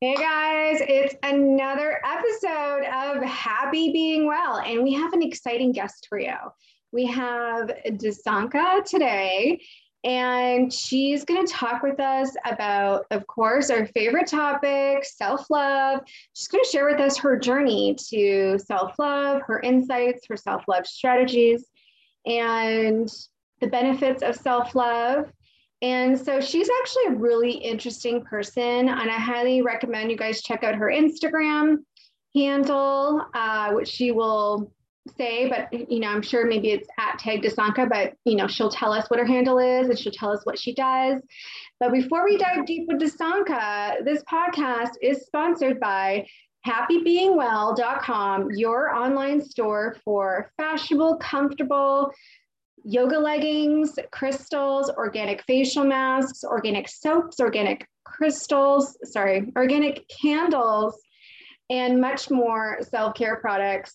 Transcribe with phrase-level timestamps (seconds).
[0.00, 6.06] Hey guys, it's another episode of Happy Being Well, and we have an exciting guest
[6.08, 6.36] for you.
[6.92, 9.60] We have Desanka today,
[10.04, 16.02] and she's going to talk with us about, of course, our favorite topic self love.
[16.32, 20.62] She's going to share with us her journey to self love, her insights, her self
[20.68, 21.64] love strategies,
[22.24, 23.10] and
[23.60, 25.32] the benefits of self love
[25.82, 30.64] and so she's actually a really interesting person, and I highly recommend you guys check
[30.64, 31.78] out her Instagram
[32.34, 34.72] handle, uh, which she will
[35.16, 38.70] say, but you know, I'm sure maybe it's at Tag Desanka, but you know, she'll
[38.70, 41.20] tell us what her handle is and she'll tell us what she does.
[41.80, 46.26] But before we dive deep with Desanka, this podcast is sponsored by
[46.66, 52.12] happybeingwell.com, your online store for fashionable, comfortable,
[52.84, 61.00] yoga leggings, crystals, organic facial masks, organic soaps, organic crystals, sorry, organic candles,
[61.70, 63.94] and much more self care products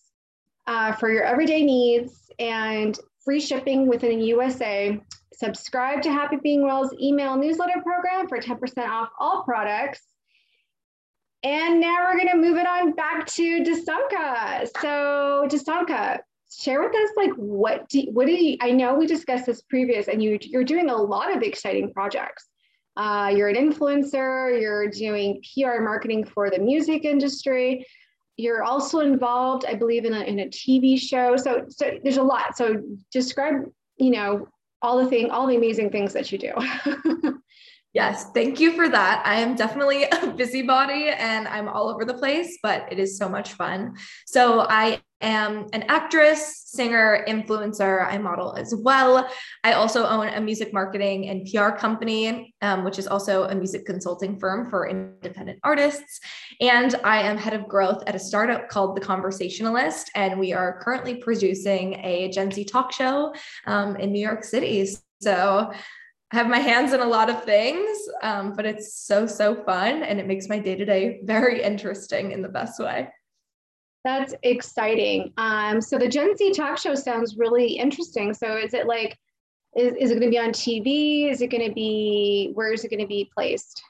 [0.68, 5.00] uh, for your everyday needs and free shipping within the USA.
[5.34, 10.02] Subscribe to Happy Being Well's email newsletter program for 10% off all products.
[11.44, 14.68] And now we're going to move it on back to Desanka.
[14.80, 16.20] So, Desanka,
[16.60, 20.08] share with us like what do what do you i know we discussed this previous
[20.08, 22.48] and you you're doing a lot of exciting projects.
[22.96, 27.86] Uh, you're an influencer you're doing pr marketing for the music industry.
[28.38, 31.36] You're also involved i believe in a, in a tv show.
[31.38, 32.58] So so there's a lot.
[32.58, 32.82] So
[33.12, 33.66] describe
[33.98, 34.48] you know
[34.82, 36.54] all the thing all the amazing things that you do
[37.94, 39.22] Yes, thank you for that.
[39.24, 43.30] I am definitely a busybody and I'm all over the place, but it is so
[43.30, 43.96] much fun.
[44.26, 48.06] So, I am an actress, singer, influencer.
[48.06, 49.30] I model as well.
[49.64, 53.86] I also own a music marketing and PR company, um, which is also a music
[53.86, 56.20] consulting firm for independent artists.
[56.60, 60.12] And I am head of growth at a startup called The Conversationalist.
[60.16, 63.34] And we are currently producing a Gen Z talk show
[63.66, 64.86] um, in New York City.
[65.22, 65.72] So,
[66.34, 70.02] I have my hands in a lot of things, um, but it's so, so fun.
[70.02, 73.10] And it makes my day to day very interesting in the best way.
[74.04, 75.32] That's exciting.
[75.38, 78.34] Um, so the Gen Z talk show sounds really interesting.
[78.34, 79.16] So is it like,
[79.78, 81.30] is, is it going to be on TV?
[81.30, 83.84] Is it going to be, where is it going to be placed?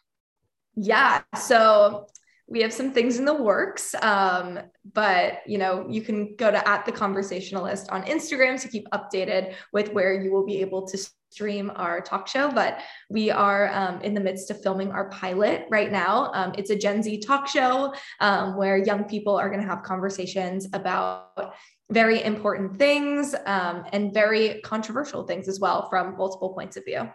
[0.76, 1.22] Yeah.
[1.40, 2.08] So
[2.50, 4.60] we have some things in the works um,
[4.94, 9.54] but you know you can go to at the conversationalist on instagram to keep updated
[9.72, 10.98] with where you will be able to
[11.34, 12.80] stream our talk show but
[13.10, 16.32] we are um, in the midst of filming our pilot right now.
[16.34, 19.84] Um, it's a gen z talk show um, where young people are going to have
[19.84, 21.54] conversations about
[21.92, 27.10] very important things um, and very controversial things as well from multiple points of view.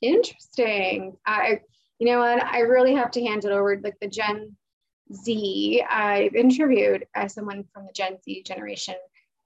[0.00, 1.16] Interesting.
[1.26, 1.60] I
[1.98, 2.42] you know what?
[2.42, 4.56] I really have to hand it over like the Gen
[5.14, 5.84] Z.
[5.88, 8.96] I've interviewed uh, someone from the Gen Z generation,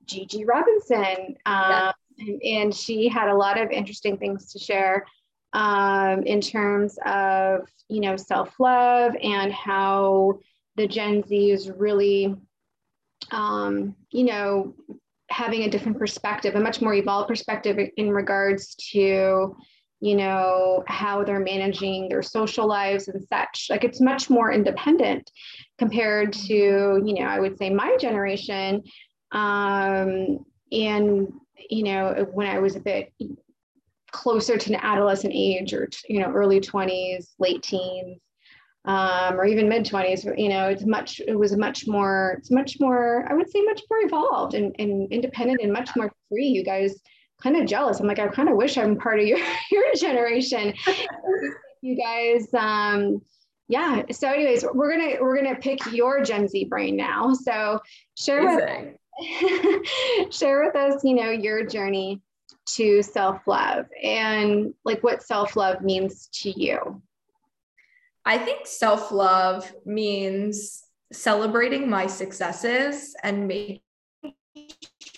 [0.06, 5.04] Gigi Robinson, um, and, she had a lot of interesting things to share
[5.52, 10.38] um, in terms of you know self love and how
[10.76, 12.34] the Gen Z is really,
[13.30, 14.74] um, you know,
[15.30, 19.56] having a different perspective, a much more evolved perspective in regards to
[20.00, 23.68] you know, how they're managing their social lives and such.
[23.70, 25.30] Like it's much more independent
[25.78, 28.82] compared to, you know, I would say my generation.
[29.32, 31.32] Um, and,
[31.68, 33.12] you know, when I was a bit
[34.10, 38.20] closer to an adolescent age or, you know, early 20s, late teens,
[38.84, 42.76] um, or even mid 20s you know it's much it was much more it's much
[42.78, 46.62] more i would say much more evolved and, and independent and much more free you
[46.62, 47.02] guys
[47.42, 48.00] kind of jealous.
[48.00, 49.38] I'm like, I kind of wish I'm part of your,
[49.70, 50.74] your generation.
[51.82, 53.20] you guys, um,
[53.68, 54.02] yeah.
[54.10, 57.34] So anyways, we're to, we're to pick your Gen Z brain now.
[57.34, 57.80] So
[58.16, 58.94] share with,
[60.30, 62.20] share with us, you know, your journey
[62.66, 67.02] to self-love and like what self-love means to you.
[68.24, 70.82] I think self-love means
[71.12, 73.80] celebrating my successes and making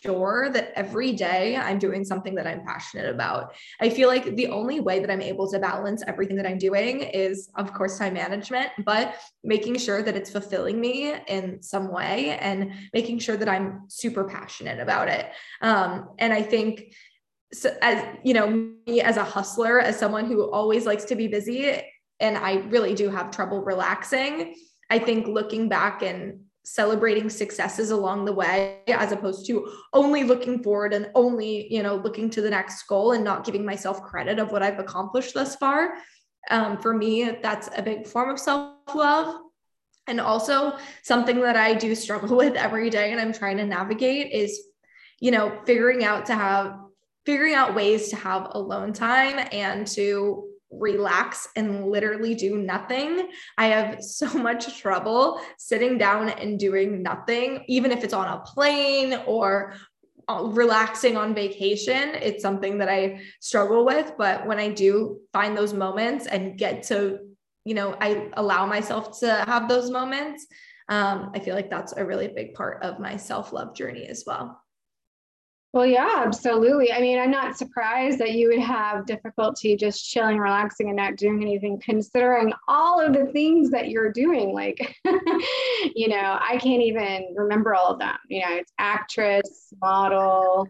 [0.08, 3.54] sure that every day I'm doing something that I'm passionate about.
[3.78, 7.02] I feel like the only way that I'm able to balance everything that I'm doing
[7.02, 12.38] is, of course, time management, but making sure that it's fulfilling me in some way
[12.40, 15.26] and making sure that I'm super passionate about it.
[15.60, 16.94] Um, and I think
[17.52, 18.48] so as you know
[18.86, 21.82] me as a hustler as someone who always likes to be busy
[22.20, 24.54] and i really do have trouble relaxing
[24.90, 26.40] i think looking back and
[26.70, 31.96] celebrating successes along the way as opposed to only looking forward and only you know
[31.96, 35.56] looking to the next goal and not giving myself credit of what i've accomplished thus
[35.56, 35.94] far.
[36.50, 39.40] Um, for me that's a big form of self-love.
[40.06, 44.32] And also, something that I do struggle with every day and I'm trying to navigate
[44.32, 44.58] is,
[45.20, 46.78] you know, figuring out to have,
[47.26, 53.28] figuring out ways to have alone time and to relax and literally do nothing.
[53.56, 58.40] I have so much trouble sitting down and doing nothing, even if it's on a
[58.40, 59.74] plane or
[60.28, 62.10] uh, relaxing on vacation.
[62.14, 64.12] It's something that I struggle with.
[64.18, 67.20] But when I do find those moments and get to,
[67.64, 70.46] you know, I allow myself to have those moments,
[70.90, 74.24] um, I feel like that's a really big part of my self love journey as
[74.26, 74.60] well.
[75.74, 76.92] Well, yeah, absolutely.
[76.92, 81.16] I mean, I'm not surprised that you would have difficulty just chilling, relaxing, and not
[81.16, 84.54] doing anything, considering all of the things that you're doing.
[84.54, 84.96] Like,
[85.94, 88.16] you know, I can't even remember all of them.
[88.28, 90.66] You know, it's actress, model,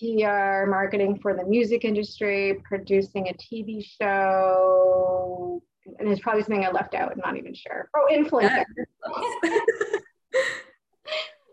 [0.00, 5.62] PR, marketing for the music industry, producing a TV show.
[6.00, 7.12] And there's probably something I left out.
[7.12, 7.88] I'm not even sure.
[7.96, 8.64] Oh, influencer.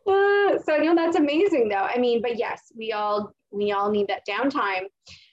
[0.66, 1.76] so you know that's amazing though.
[1.76, 4.86] I mean, but yes, we all we all need that downtime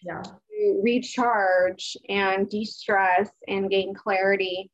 [0.02, 0.22] yeah.
[0.22, 4.70] to recharge and de-stress and gain clarity.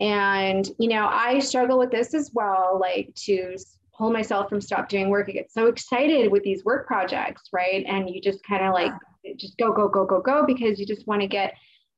[0.00, 3.56] And you know, I struggle with this as well, like to
[3.96, 5.28] pull myself from stop doing work.
[5.28, 7.84] I get so excited with these work projects, right?
[7.86, 8.92] And you just kind of like
[9.36, 11.54] just go, go, go, go, go because you just want to get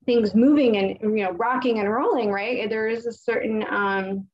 [0.06, 2.68] things moving and you know rocking and rolling, right?
[2.68, 4.28] There is a certain um,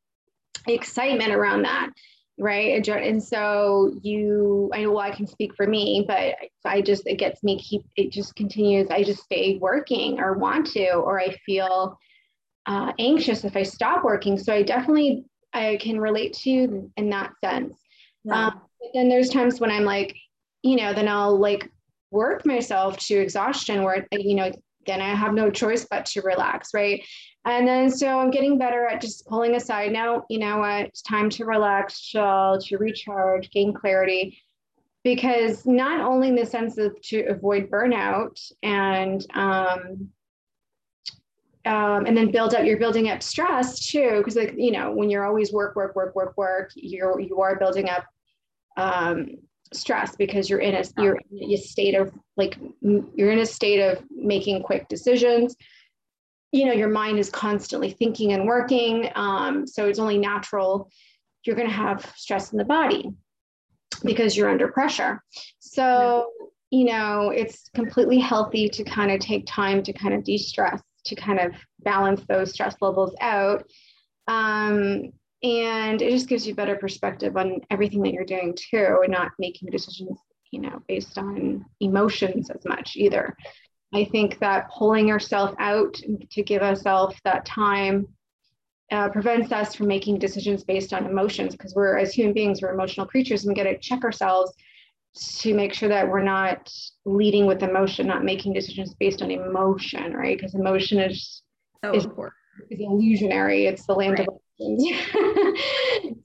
[0.67, 1.91] excitement around that
[2.39, 2.77] right?
[2.77, 6.35] And so you i know well i can speak for me but
[6.65, 8.89] i just it gets me keep it just continues.
[8.91, 11.99] I just stay working or want to or i feel
[12.67, 14.39] uh, anxious if i stop working.
[14.39, 17.79] So i definitely i can relate to you in that sense.
[18.25, 18.47] Yeah.
[18.47, 20.17] um, but then there's times when i'm like
[20.63, 21.71] you know then i'll like
[22.11, 24.51] work myself to exhaustion where you know
[24.87, 27.05] then i have no choice but to relax right
[27.45, 31.03] and then so I'm getting better at just pulling aside now, you know what, it's
[31.03, 34.39] time to relax, chill, to recharge, gain clarity.
[35.03, 40.09] Because not only in the sense of to avoid burnout and um,
[41.67, 45.09] um, and then build up you're building up stress too because like you know when
[45.09, 48.05] you're always work work work work work you're you are building up
[48.77, 49.29] um,
[49.73, 53.81] stress because you're in a you're in a state of like you're in a state
[53.81, 55.57] of making quick decisions
[56.55, 60.89] you know your mind is constantly thinking and working um, so it's only natural
[61.45, 63.13] you're going to have stress in the body
[64.03, 65.23] because you're under pressure.
[65.59, 66.31] So
[66.71, 71.15] you know it's completely healthy to kind of take time to kind of de-stress to
[71.15, 73.63] kind of balance those stress levels out
[74.27, 75.13] um,
[75.43, 79.31] and it just gives you better perspective on everything that you're doing too and not
[79.39, 80.19] making decisions
[80.51, 83.37] you know based on emotions as much either
[83.93, 85.95] I think that pulling yourself out
[86.31, 88.09] to give ourselves that time
[88.91, 92.73] uh, prevents us from making decisions based on emotions because we're, as human beings, we're
[92.73, 94.53] emotional creatures and we got to check ourselves
[95.39, 96.73] to make sure that we're not
[97.05, 100.37] leading with emotion, not making decisions based on emotion, right?
[100.37, 101.43] Because emotion is,
[101.85, 102.35] so is, important.
[102.71, 103.67] is illusionary.
[103.67, 104.29] It's the land right.
[104.29, 105.03] of illusions.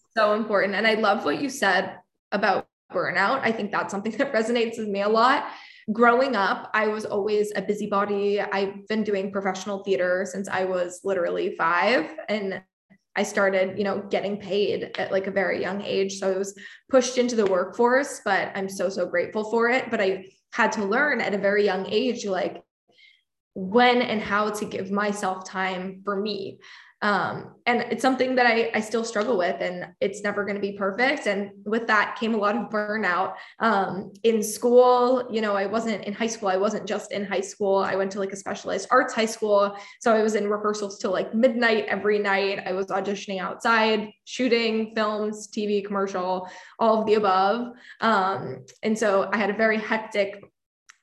[0.17, 0.75] so important.
[0.75, 1.97] And I love what you said
[2.31, 3.41] about burnout.
[3.43, 5.45] I think that's something that resonates with me a lot
[5.91, 8.41] growing up, I was always a busybody.
[8.41, 12.09] I've been doing professional theater since I was literally five.
[12.27, 12.61] And
[13.15, 16.19] I started, you know, getting paid at like a very young age.
[16.19, 16.55] So I was
[16.89, 19.89] pushed into the workforce, but I'm so, so grateful for it.
[19.89, 22.63] But I had to learn at a very young age, like
[23.55, 26.59] when and how to give myself time for me
[27.01, 30.61] um, and it's something that I, I still struggle with and it's never going to
[30.61, 31.27] be perfect.
[31.27, 33.35] And with that came a lot of burnout.
[33.59, 37.41] Um, in school you know i wasn't in high school i wasn't just in high
[37.41, 37.77] school.
[37.77, 39.75] I went to like a specialized arts high school.
[40.01, 42.61] So i was in rehearsals till like midnight every night.
[42.65, 47.73] I was auditioning outside shooting films tv commercial all of the above.
[48.01, 50.43] Um, and so i had a very hectic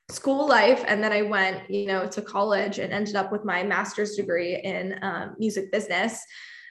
[0.09, 3.61] school life and then i went you know to college and ended up with my
[3.61, 6.23] master's degree in um, music business.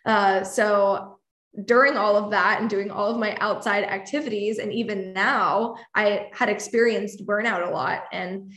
[0.06, 1.18] Uh, so
[1.64, 6.28] during all of that and doing all of my outside activities and even now i
[6.32, 8.04] had experienced burnout a lot.
[8.10, 8.52] And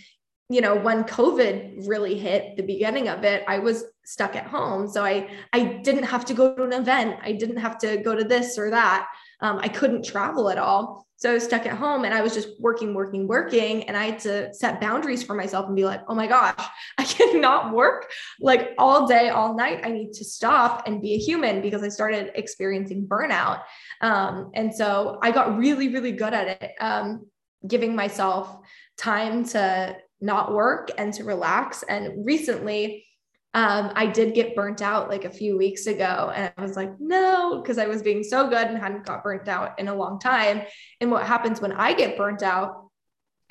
[0.50, 4.88] you know when covid really hit the beginning of it i was stuck at home.
[4.88, 7.19] So i i didn't have to go to an event.
[7.21, 9.09] I didn't have to go to this or that
[9.41, 12.34] um, i couldn't travel at all so I was stuck at home and I was
[12.34, 13.84] just working, working, working.
[13.84, 16.65] And I had to set boundaries for myself and be like, oh my gosh,
[16.98, 19.81] I cannot work like all day, all night.
[19.84, 23.63] I need to stop and be a human because I started experiencing burnout.
[24.00, 27.27] Um, and so I got really, really good at it, um,
[27.67, 28.55] giving myself
[28.98, 31.84] time to not work and to relax.
[31.84, 33.05] And recently,
[33.53, 36.91] um, I did get burnt out like a few weeks ago, and I was like,
[37.00, 40.20] no, because I was being so good and hadn't got burnt out in a long
[40.20, 40.62] time.
[41.01, 42.89] And what happens when I get burnt out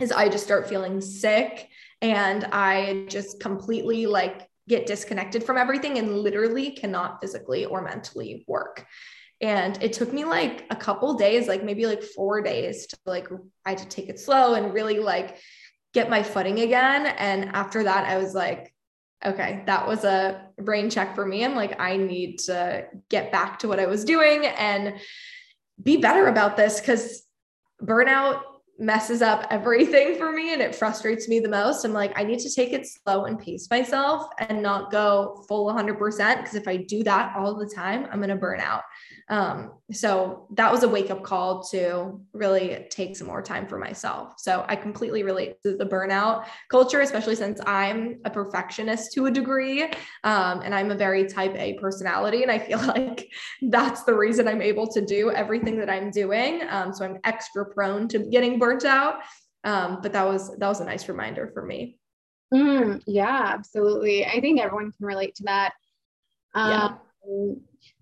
[0.00, 1.69] is I just start feeling sick
[2.00, 8.45] and I just completely like get disconnected from everything and literally cannot physically or mentally
[8.47, 8.87] work.
[9.40, 13.28] And it took me like a couple days, like maybe like four days to like,
[13.64, 15.38] I had to take it slow and really like
[15.95, 17.07] get my footing again.
[17.07, 18.73] And after that, I was like,
[19.25, 21.44] okay, that was a brain check for me.
[21.44, 24.94] I'm like, I need to get back to what I was doing and
[25.82, 27.22] be better about this because
[27.82, 28.42] burnout
[28.78, 31.84] messes up everything for me and it frustrates me the most.
[31.84, 35.66] I'm like, I need to take it slow and pace myself and not go full
[35.66, 35.98] 100%
[36.37, 38.82] because if I do that all the time, I'm going to burn out.
[39.30, 43.78] Um, so that was a wake up call to really take some more time for
[43.78, 44.35] myself.
[44.38, 49.30] So I completely relate to the burnout culture, especially since I'm a perfectionist to a
[49.30, 49.85] degree.
[50.25, 52.42] Um, and I'm a very type A personality.
[52.42, 53.30] And I feel like
[53.62, 56.62] that's the reason I'm able to do everything that I'm doing.
[56.68, 59.16] Um, so I'm extra prone to getting burnt out.
[59.64, 61.99] Um, but that was that was a nice reminder for me.
[62.54, 64.25] Mm, yeah, absolutely.
[64.25, 65.73] I think everyone can relate to that.
[66.54, 66.94] Um, yeah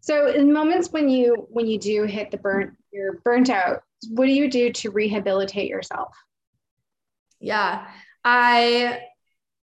[0.07, 4.27] so in moments when you when you do hit the burnt you're burnt out, what
[4.27, 6.15] do you do to rehabilitate yourself?
[7.41, 7.89] Yeah.
[8.25, 9.01] I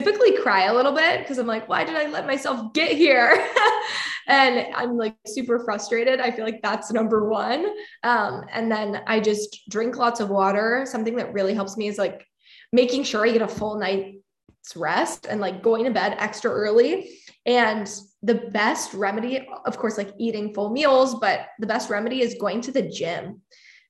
[0.01, 3.47] typically cry a little bit because I'm like, why did I let myself get here?
[4.27, 6.19] and I'm like super frustrated.
[6.19, 7.67] I feel like that's number one.
[8.03, 10.85] Um, and then I just drink lots of water.
[10.85, 12.27] Something that really helps me is like
[12.73, 17.19] making sure I get a full night's rest and like going to bed extra early.
[17.47, 17.89] And
[18.25, 22.63] the best remedy, of course, like eating full meals, but the best remedy is going
[22.63, 23.43] to the gym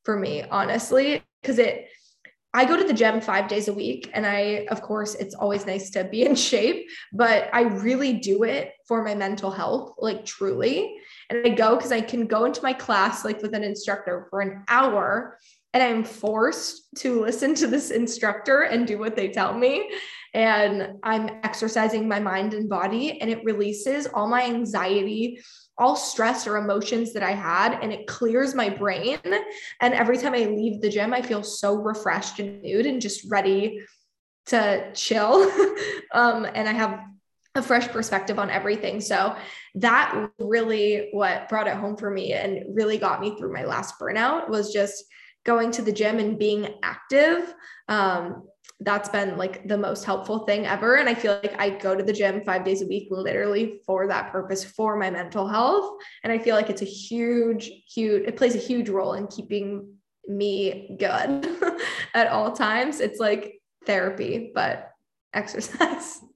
[0.05, 1.89] for me, honestly, because it,
[2.53, 4.11] I go to the gym five days a week.
[4.13, 8.43] And I, of course, it's always nice to be in shape, but I really do
[8.43, 10.97] it for my mental health, like truly.
[11.31, 14.41] And I go because I can go into my class like with an instructor for
[14.41, 15.39] an hour
[15.73, 19.91] and I'm forced to listen to this instructor and do what they tell me
[20.35, 25.41] and I'm exercising my mind and body, and it releases all my anxiety,
[25.79, 29.19] all stress or emotions that I had, and it clears my brain.
[29.81, 33.31] And every time I leave the gym, I feel so refreshed and nude and just
[33.31, 33.81] ready
[34.47, 35.43] to chill.
[36.13, 37.01] um, and I have
[37.55, 39.01] a fresh perspective on everything.
[39.01, 39.37] So
[39.77, 43.95] that really what brought it home for me and really got me through my last
[44.01, 45.05] burnout was just
[45.45, 47.55] going to the gym and being active.
[47.89, 48.49] Um,
[48.81, 50.97] that's been like the most helpful thing ever.
[50.97, 54.07] And I feel like I go to the gym five days a week, literally for
[54.09, 55.99] that purpose, for my mental health.
[56.23, 59.95] And I feel like it's a huge, huge, it plays a huge role in keeping
[60.27, 61.49] me good
[62.15, 63.01] at all times.
[63.01, 64.91] It's like therapy, but
[65.33, 66.21] exercise.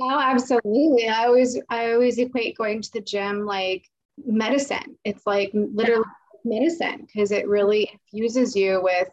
[0.00, 1.06] Oh, absolutely.
[1.06, 3.88] I always, I always equate going to the gym like
[4.24, 4.96] medicine.
[5.04, 6.02] It's like literally
[6.44, 9.08] medicine because it really infuses you with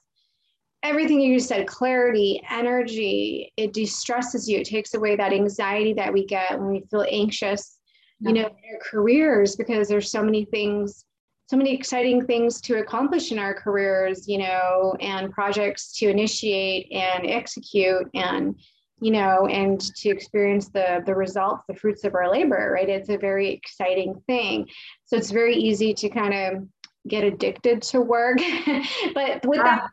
[0.83, 4.59] everything you just said clarity energy it de-stresses you.
[4.59, 7.79] It takes away that anxiety that we get when we feel anxious
[8.19, 11.05] you know in our careers because there's so many things
[11.49, 16.91] so many exciting things to accomplish in our careers you know and projects to initiate
[16.91, 18.59] and execute and
[19.01, 22.89] you know and to experience the the results the fruits of our labor right?
[22.89, 24.67] It's a very exciting thing.
[25.05, 26.67] So it's very easy to kind of
[27.07, 28.39] get addicted to work.
[29.13, 29.89] But with that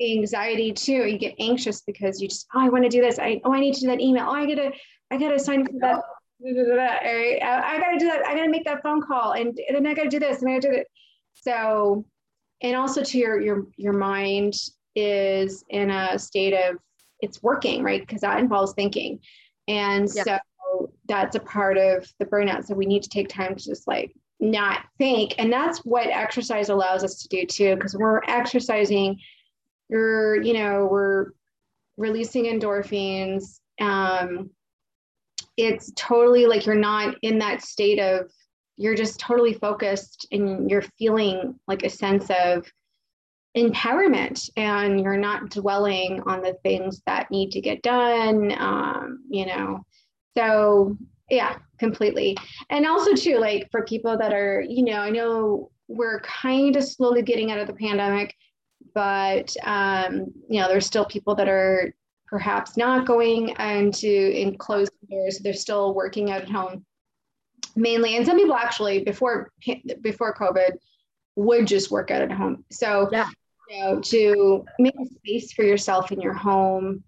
[0.00, 1.06] anxiety too.
[1.06, 3.18] You get anxious because you just, oh, I want to do this.
[3.18, 4.26] I oh, I need to do that email.
[4.26, 4.70] Oh, I gotta,
[5.10, 6.02] I gotta sign for that.
[6.42, 8.26] I, I gotta do that.
[8.26, 10.54] I gotta make that phone call, and, and then I gotta do this, and I
[10.54, 10.86] gotta do it.
[11.34, 12.04] So,
[12.60, 14.54] and also to your your your mind
[14.94, 16.76] is in a state of
[17.20, 18.00] it's working, right?
[18.00, 19.20] Because that involves thinking,
[19.68, 20.22] and yeah.
[20.24, 22.66] so that's a part of the burnout.
[22.66, 26.68] So we need to take time to just like not think, and that's what exercise
[26.68, 27.76] allows us to do too.
[27.76, 29.18] Because we're exercising
[29.88, 31.32] you're you know we're
[31.96, 33.60] releasing endorphins.
[33.80, 34.50] Um,
[35.56, 38.30] it's totally like you're not in that state of
[38.76, 42.70] you're just totally focused and you're feeling like a sense of
[43.56, 49.46] empowerment and you're not dwelling on the things that need to get done um, you
[49.46, 49.84] know.
[50.36, 50.96] So
[51.30, 52.36] yeah completely.
[52.70, 56.84] And also too like for people that are you know i know we're kind of
[56.84, 58.34] slowly getting out of the pandemic
[58.96, 61.94] but um, you know there's still people that are
[62.26, 65.38] perhaps not going into enclosed doors.
[65.38, 66.84] They're still working out at home
[67.76, 68.16] mainly.
[68.16, 69.52] And some people actually before
[70.00, 70.78] before covid
[71.36, 72.64] would just work out at home.
[72.70, 73.28] So yeah.
[73.68, 77.04] you know to make a space for yourself in your home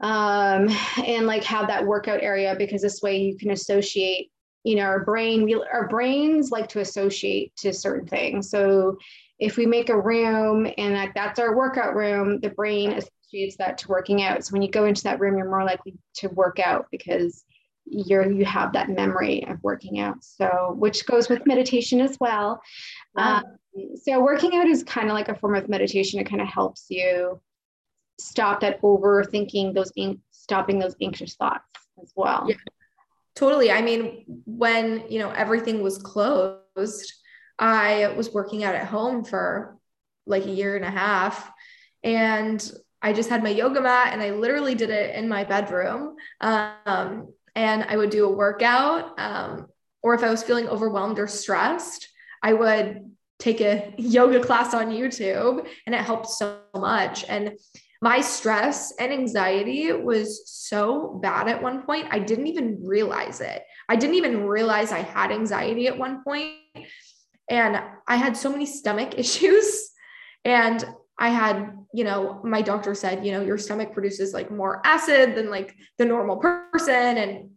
[0.00, 0.68] um,
[1.06, 4.30] and like have that workout area because this way you can associate
[4.64, 8.50] you know our brain we, our brains like to associate to certain things.
[8.50, 8.98] So
[9.38, 13.78] if we make a room and like that's our workout room the brain associates that
[13.78, 14.44] to working out.
[14.44, 17.44] So when you go into that room you're more likely to work out because
[17.84, 20.22] you're you have that memory of working out.
[20.24, 22.60] So which goes with meditation as well.
[23.14, 23.36] Wow.
[23.36, 26.18] um, so working out is kind of like a form of meditation.
[26.18, 27.40] It kind of helps you
[28.18, 29.92] stop that overthinking those
[30.30, 31.64] stopping those anxious thoughts
[32.02, 32.46] as well.
[32.48, 32.56] Yeah
[33.36, 33.70] totally.
[33.70, 37.12] I mean when you know everything was closed
[37.58, 39.76] i was working out at home for
[40.26, 41.50] like a year and a half
[42.02, 42.72] and
[43.02, 47.28] i just had my yoga mat and i literally did it in my bedroom um,
[47.56, 49.18] and I would do a workout.
[49.18, 49.66] Um,
[50.02, 52.08] or if I was feeling overwhelmed or stressed,
[52.42, 53.10] I would
[53.40, 57.24] take a yoga class on YouTube and it helped so much.
[57.28, 57.58] And
[58.02, 63.64] my stress and anxiety was so bad at one point, I didn't even realize it.
[63.88, 66.52] I didn't even realize I had anxiety at one point.
[67.48, 69.90] And I had so many stomach issues.
[70.44, 70.84] And
[71.18, 75.34] I had, you know, my doctor said, you know, your stomach produces like more acid
[75.34, 77.16] than like the normal person.
[77.16, 77.50] And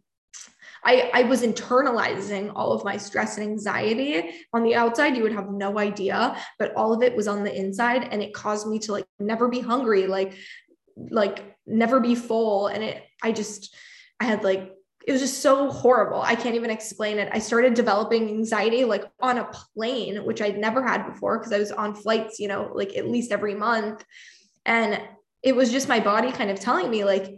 [0.82, 5.14] I, I was internalizing all of my stress and anxiety on the outside.
[5.14, 8.08] You would have no idea, but all of it was on the inside.
[8.10, 10.32] And it caused me to like never be hungry, like,
[10.96, 12.68] like never be full.
[12.68, 13.76] And it, I just,
[14.20, 14.72] I had like
[15.06, 16.20] it was just so horrible.
[16.20, 17.30] I can't even explain it.
[17.32, 21.58] I started developing anxiety like on a plane, which I'd never had before because I
[21.58, 24.04] was on flights, you know, like at least every month.
[24.66, 25.00] And
[25.42, 27.34] it was just my body kind of telling me, like,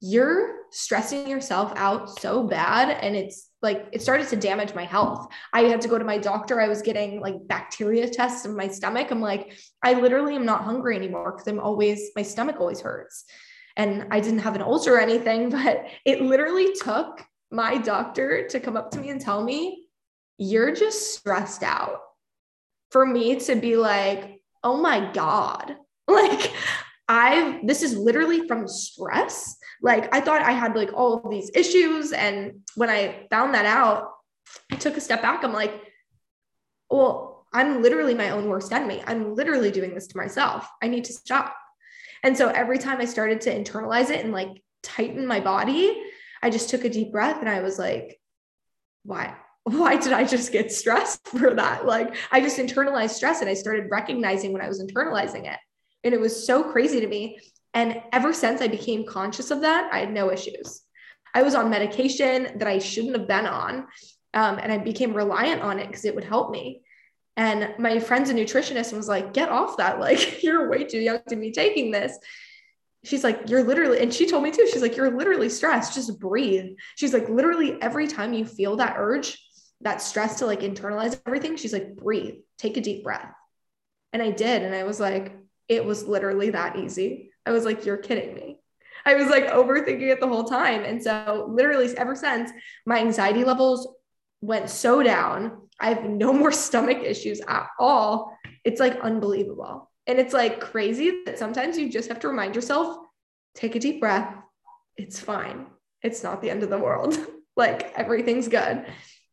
[0.00, 2.90] you're stressing yourself out so bad.
[3.02, 5.28] And it's like, it started to damage my health.
[5.52, 6.60] I had to go to my doctor.
[6.60, 9.10] I was getting like bacteria tests in my stomach.
[9.10, 13.24] I'm like, I literally am not hungry anymore because I'm always, my stomach always hurts
[13.76, 18.60] and I didn't have an ulcer or anything, but it literally took my doctor to
[18.60, 19.86] come up to me and tell me,
[20.38, 22.00] You're just stressed out.
[22.90, 25.76] For me to be like, Oh my God,
[26.08, 26.52] like
[27.08, 29.56] I've, this is literally from stress.
[29.82, 32.12] Like I thought I had like all of these issues.
[32.12, 34.10] And when I found that out,
[34.72, 35.44] I took a step back.
[35.44, 35.72] I'm like,
[36.90, 39.02] well, I'm literally my own worst enemy.
[39.06, 40.68] I'm literally doing this to myself.
[40.82, 41.54] I need to stop.
[42.26, 44.48] And so every time I started to internalize it and like
[44.82, 46.02] tighten my body,
[46.42, 48.18] I just took a deep breath and I was like,
[49.04, 49.36] why?
[49.62, 51.86] Why did I just get stressed for that?
[51.86, 55.58] Like, I just internalized stress and I started recognizing when I was internalizing it.
[56.02, 57.38] And it was so crazy to me.
[57.74, 60.82] And ever since I became conscious of that, I had no issues.
[61.32, 63.86] I was on medication that I shouldn't have been on.
[64.34, 66.82] Um, and I became reliant on it because it would help me.
[67.36, 70.00] And my friend's a nutritionist and was like, get off that.
[70.00, 72.16] Like, you're way too young to be taking this.
[73.04, 75.94] She's like, you're literally, and she told me too, she's like, you're literally stressed.
[75.94, 76.76] Just breathe.
[76.96, 79.38] She's like, literally every time you feel that urge,
[79.82, 83.32] that stress to like internalize everything, she's like, breathe, take a deep breath.
[84.12, 84.62] And I did.
[84.62, 85.36] And I was like,
[85.68, 87.30] it was literally that easy.
[87.44, 88.58] I was like, you're kidding me.
[89.04, 90.84] I was like overthinking it the whole time.
[90.84, 92.50] And so, literally, ever since
[92.84, 93.86] my anxiety levels
[94.40, 98.36] went so down, I have no more stomach issues at all.
[98.64, 99.90] It's like unbelievable.
[100.06, 102.96] And it's like crazy that sometimes you just have to remind yourself
[103.54, 104.34] take a deep breath.
[104.96, 105.66] It's fine.
[106.02, 107.16] It's not the end of the world.
[107.56, 108.86] like everything's good.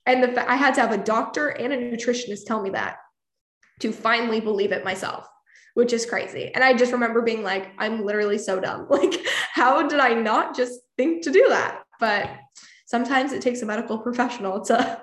[0.06, 2.97] And the fa- I had to have a doctor and a nutritionist tell me that
[3.79, 5.27] to finally believe it myself,
[5.73, 6.51] which is crazy.
[6.53, 8.88] And I just remember being like, I'm literally so dumb.
[8.89, 11.84] Like, how did I not just think to do that?
[11.99, 12.29] But
[12.86, 15.01] sometimes it takes a medical professional to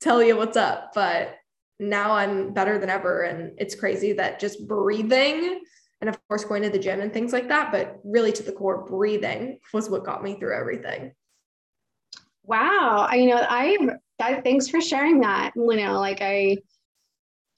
[0.00, 0.92] tell you what's up.
[0.94, 1.36] But
[1.78, 3.22] now I'm better than ever.
[3.22, 5.60] And it's crazy that just breathing
[6.00, 8.52] and of course going to the gym and things like that, but really to the
[8.52, 11.12] core, breathing was what got me through everything.
[12.44, 13.06] Wow.
[13.10, 13.76] I, you know, I,
[14.18, 16.58] that, thanks for sharing that, you know, like I,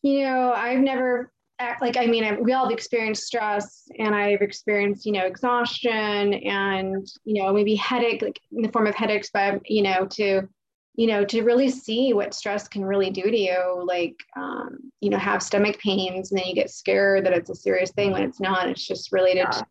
[0.02, 1.32] you know, I've never
[1.80, 6.34] like I mean, I, we all have experienced stress, and I've experienced you know exhaustion,
[6.34, 10.48] and you know maybe headache, like in the form of headaches, but you know to
[10.94, 15.08] you know, to really see what stress can really do to you, like, um, you
[15.08, 18.22] know, have stomach pains and then you get scared that it's a serious thing when
[18.22, 18.68] it's not.
[18.68, 19.50] It's just related yeah.
[19.50, 19.66] to,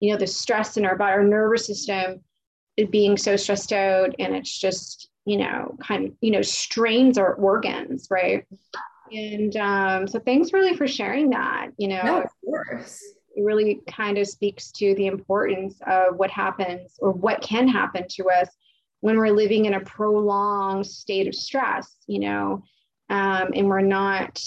[0.00, 2.22] you know, the stress in our body, our nervous system
[2.78, 4.14] is being so stressed out.
[4.18, 8.46] And it's just, you know, kind of, you know, strains our organs, right?
[9.12, 12.02] And um, so thanks really for sharing that, you know.
[12.02, 13.02] No, of course.
[13.36, 18.06] It really kind of speaks to the importance of what happens or what can happen
[18.08, 18.48] to us
[19.00, 22.62] when we're living in a prolonged state of stress, you know,
[23.10, 24.40] um, and we're not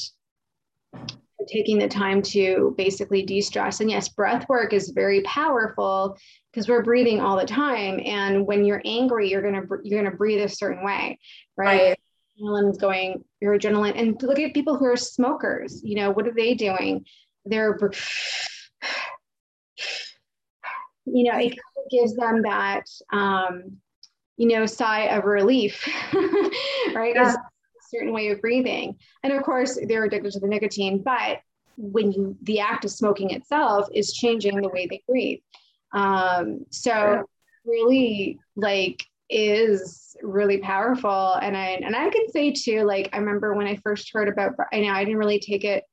[1.48, 3.80] taking the time to basically de-stress.
[3.80, 6.18] And yes breath work is very powerful
[6.52, 8.00] because we're breathing all the time.
[8.06, 11.18] And when you're angry you're going to you're to breathe a certain way
[11.58, 12.00] right, right.
[12.40, 16.34] adrenaline's going your adrenaline and look at people who are smokers you know what are
[16.36, 17.06] they doing?
[17.46, 17.80] They're
[21.06, 21.58] you know it
[21.90, 23.78] gives them that um
[24.42, 25.88] you know sigh of relief
[26.94, 27.36] right yeah
[27.92, 28.98] certain way of breathing.
[29.24, 31.40] And of course, they're addicted to the nicotine, but
[31.78, 35.40] when you, the act of smoking itself is changing the way they breathe.
[35.94, 37.26] Um, so
[37.66, 41.34] really like is really powerful.
[41.34, 44.54] And I, and I can say too, like, I remember when I first heard about,
[44.72, 45.84] I know I didn't really take it,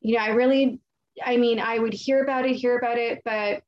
[0.00, 0.80] you know, I really,
[1.24, 3.62] I mean, I would hear about it, hear about it, but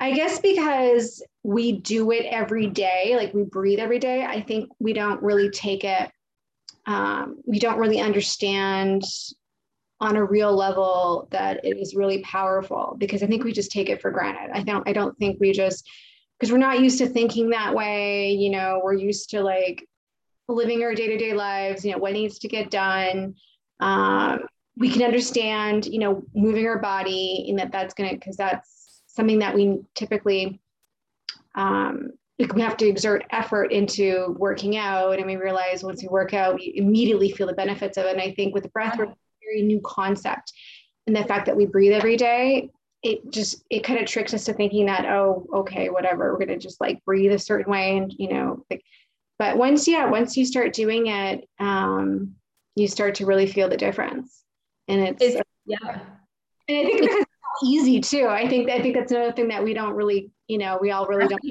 [0.00, 4.70] I guess because we do it every day, like we breathe every day, I think
[4.78, 6.10] we don't really take it
[6.86, 9.04] um, we don't really understand
[10.00, 13.90] on a real level that it is really powerful because I think we just take
[13.90, 14.50] it for granted.
[14.52, 15.88] I don't I don't think we just
[16.38, 19.86] because we're not used to thinking that way, you know, we're used to like
[20.48, 23.34] living our day-to-day lives, you know, what needs to get done.
[23.78, 24.40] Um,
[24.76, 28.89] we can understand, you know, moving our body and that that's to because that's
[29.20, 30.60] something that we typically
[31.54, 35.18] um, we have to exert effort into working out.
[35.18, 38.12] And we realize once we work out we immediately feel the benefits of it.
[38.12, 39.10] And i think with the breath work
[39.42, 40.52] very new concept.
[41.06, 42.70] And the fact that we breathe every day
[43.02, 46.48] it just it kind of tricks us to thinking that oh okay whatever we're going
[46.48, 48.84] to just like breathe a certain way and you know like
[49.38, 52.34] but once yeah once you start doing it um
[52.76, 54.44] you start to really feel the difference.
[54.88, 56.00] And it's, it's yeah.
[56.68, 57.24] And i think because
[57.62, 60.78] easy too i think i think that's another thing that we don't really you know
[60.80, 61.42] we all really don't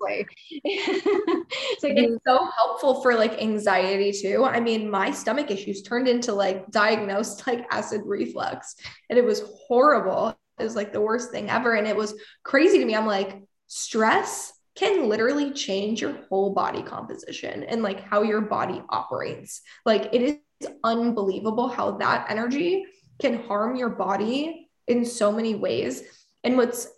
[0.00, 0.26] play.
[0.50, 4.44] it's like it's so helpful for like anxiety too.
[4.44, 8.76] I mean, my stomach issues turned into like diagnosed like acid reflux,
[9.08, 10.36] and it was horrible.
[10.58, 11.74] It was like the worst thing ever.
[11.74, 12.94] And it was crazy to me.
[12.94, 18.82] I'm like, stress can literally change your whole body composition and like how your body
[18.90, 19.62] operates.
[19.86, 22.84] Like it is unbelievable how that energy
[23.20, 26.02] can harm your body in so many ways.
[26.44, 26.88] And what's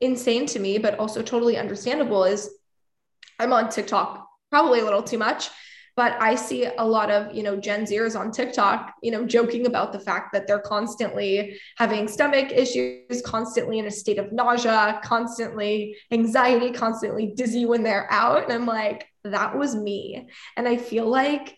[0.00, 2.50] insane to me, but also totally understandable is
[3.38, 5.48] I'm on TikTok probably a little too much,
[5.96, 9.66] but I see a lot of, you know, Gen Zers on TikTok, you know, joking
[9.66, 15.00] about the fact that they're constantly having stomach issues, constantly in a state of nausea,
[15.04, 18.44] constantly anxiety, constantly dizzy when they're out.
[18.44, 20.28] And I'm like, that was me.
[20.56, 21.56] And I feel like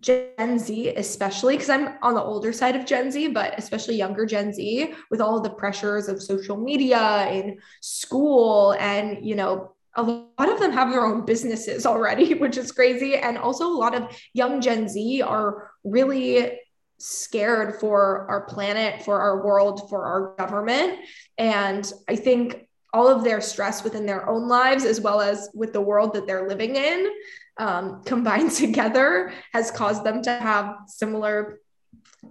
[0.00, 4.24] Gen Z, especially because I'm on the older side of Gen Z, but especially younger
[4.26, 10.02] Gen Z, with all the pressures of social media and school, and you know, a
[10.02, 13.16] lot of them have their own businesses already, which is crazy.
[13.16, 16.58] And also, a lot of young Gen Z are really
[16.98, 20.98] scared for our planet, for our world, for our government.
[21.38, 25.72] And I think all of their stress within their own lives, as well as with
[25.72, 27.08] the world that they're living in,
[27.58, 31.60] um, combined together has caused them to have similar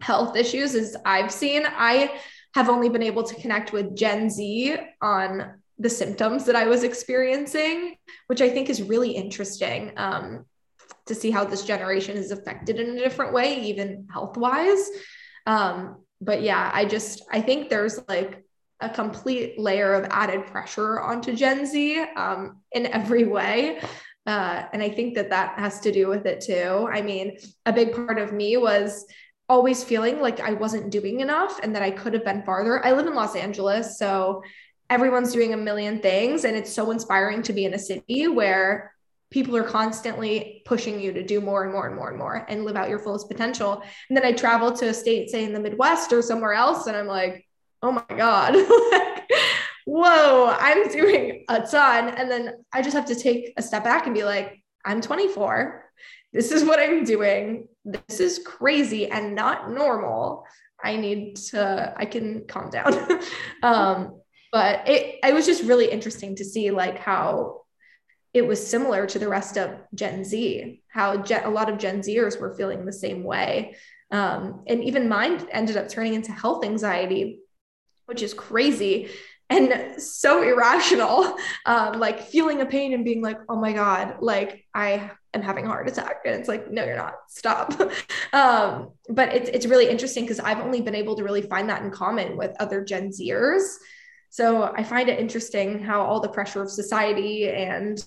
[0.01, 1.63] health issues as I've seen.
[1.65, 2.19] I
[2.55, 6.83] have only been able to connect with Gen Z on the symptoms that I was
[6.83, 7.95] experiencing,
[8.27, 10.45] which I think is really interesting um,
[11.05, 14.89] to see how this generation is affected in a different way, even health wise.
[15.45, 18.43] Um, but yeah, I just, I think there's like
[18.81, 23.79] a complete layer of added pressure onto Gen Z um, in every way.
[24.25, 26.87] Uh, and I think that that has to do with it too.
[26.91, 29.05] I mean, a big part of me was
[29.47, 32.85] always feeling like I wasn't doing enough and that I could have been farther.
[32.85, 34.43] I live in Los Angeles, so
[34.89, 36.45] everyone's doing a million things.
[36.45, 38.93] And it's so inspiring to be in a city where
[39.31, 42.65] people are constantly pushing you to do more and more and more and more and
[42.65, 43.83] live out your fullest potential.
[44.09, 46.97] And then I travel to a state, say in the Midwest or somewhere else, and
[46.97, 47.47] I'm like,
[47.81, 48.55] oh my God,
[49.89, 52.09] whoa, I'm doing a ton.
[52.09, 55.83] And then I just have to take a step back and be like, I'm 24.
[56.31, 57.67] This is what I'm doing.
[57.83, 60.45] This is crazy and not normal.
[60.81, 62.93] I need to, I can calm down.
[63.63, 64.21] um,
[64.51, 67.61] but it, it was just really interesting to see like how
[68.31, 72.01] it was similar to the rest of Gen Z, how Gen, a lot of Gen
[72.01, 73.75] Zers were feeling the same way.
[74.11, 77.39] Um, and even mine ended up turning into health anxiety,
[78.05, 79.09] which is crazy
[79.49, 81.35] and so irrational
[81.65, 85.65] um, like feeling a pain and being like oh my god like i am having
[85.65, 86.21] a heart attack.
[86.25, 87.15] And it's like no you're not.
[87.27, 87.73] Stop.
[88.31, 91.81] Um, but it's, it's really interesting because i've only been able to really find that
[91.81, 93.73] in common with other gen zers.
[94.29, 97.97] So i find it interesting how all the pressure of society and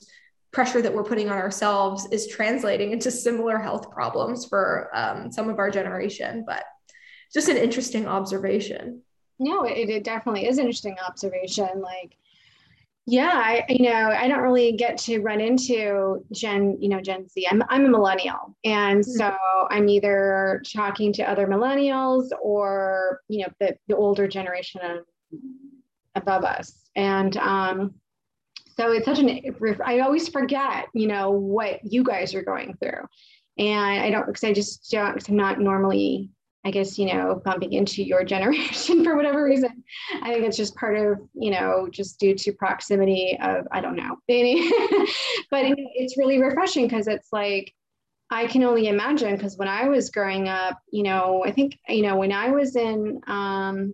[0.52, 5.48] pressure that we're putting on ourselves is translating into similar health problems for um, some
[5.48, 6.44] of our generation.
[6.46, 6.64] But
[7.34, 9.02] just an interesting observation.
[9.38, 11.80] No, it, it definitely is an interesting observation.
[11.80, 12.16] Like,
[13.06, 17.28] yeah, I you know I don't really get to run into Gen you know Gen
[17.28, 17.46] Z.
[17.50, 19.10] I'm I'm a millennial, and mm-hmm.
[19.10, 19.36] so
[19.70, 25.02] I'm either talking to other millennials or you know the, the older generation
[26.14, 27.94] above us, and um,
[28.76, 29.40] so it's such an
[29.84, 33.04] I always forget you know what you guys are going through,
[33.58, 36.30] and I don't because I just don't because I'm not normally
[36.64, 39.82] I guess, you know, bumping into your generation for whatever reason.
[40.22, 43.96] I think it's just part of, you know, just due to proximity of, I don't
[43.96, 47.72] know, but it's really refreshing because it's like,
[48.30, 52.00] I can only imagine because when I was growing up, you know, I think, you
[52.00, 53.92] know, when I was in um,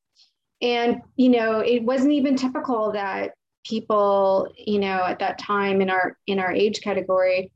[0.63, 3.33] and you know it wasn't even typical that
[3.65, 7.51] people you know at that time in our in our age category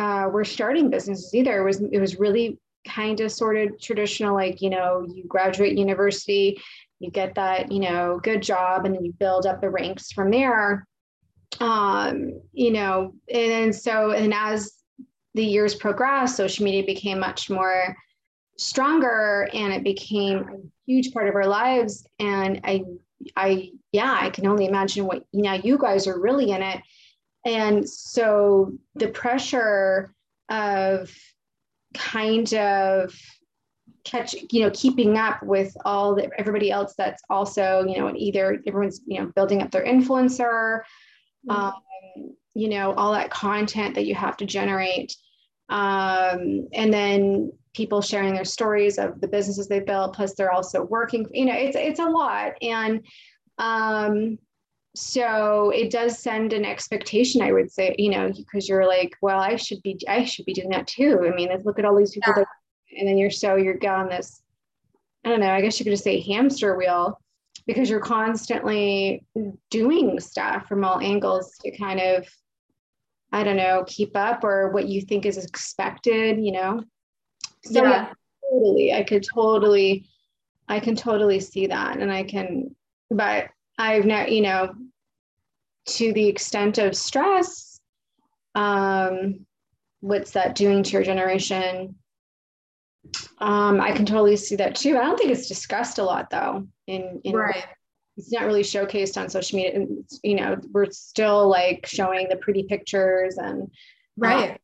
[0.00, 1.60] uh, were starting businesses either.
[1.60, 2.58] It was it was really
[2.88, 6.58] kind of sort of traditional, like you know, you graduate university,
[7.00, 10.30] you get that you know good job, and then you build up the ranks from
[10.30, 10.86] there.
[11.60, 14.72] Um, you know, and so and as
[15.34, 17.94] the years progressed, social media became much more
[18.56, 22.06] stronger, and it became a huge part of our lives.
[22.18, 22.84] And I,
[23.36, 26.80] I, yeah, I can only imagine what now you guys are really in it
[27.44, 30.14] and so the pressure
[30.48, 31.10] of
[31.94, 33.14] kind of
[34.04, 38.60] catch you know keeping up with all the everybody else that's also you know either
[38.66, 40.80] everyone's you know building up their influencer
[41.48, 41.50] mm-hmm.
[41.50, 41.74] um,
[42.54, 45.14] you know all that content that you have to generate
[45.68, 50.82] um, and then people sharing their stories of the businesses they built plus they're also
[50.82, 53.04] working you know it's it's a lot and
[53.58, 54.38] um,
[54.94, 59.38] so it does send an expectation i would say you know because you're like well
[59.38, 61.20] i should be i should be doing that too.
[61.26, 62.42] I mean look at all these people yeah.
[62.42, 64.42] that, and then you're so you're on this
[65.24, 67.20] i don't know i guess you could just say hamster wheel
[67.66, 69.24] because you're constantly
[69.70, 72.26] doing stuff from all angles to kind of
[73.32, 76.82] i don't know keep up or what you think is expected you know?
[77.62, 78.12] So yeah, yeah.
[78.50, 80.08] totally i could totally
[80.68, 82.74] i can totally see that and i can
[83.08, 83.50] but
[83.80, 84.74] I've now, you know,
[85.86, 87.80] to the extent of stress,
[88.54, 89.46] um,
[90.00, 91.94] what's that doing to your generation?
[93.38, 94.98] Um, I can totally see that too.
[94.98, 96.66] I don't think it's discussed a lot though.
[96.86, 97.64] In, in right.
[98.18, 99.76] It's not really showcased on social media.
[99.76, 103.70] And, you know, we're still like showing the pretty pictures and
[104.18, 104.60] right.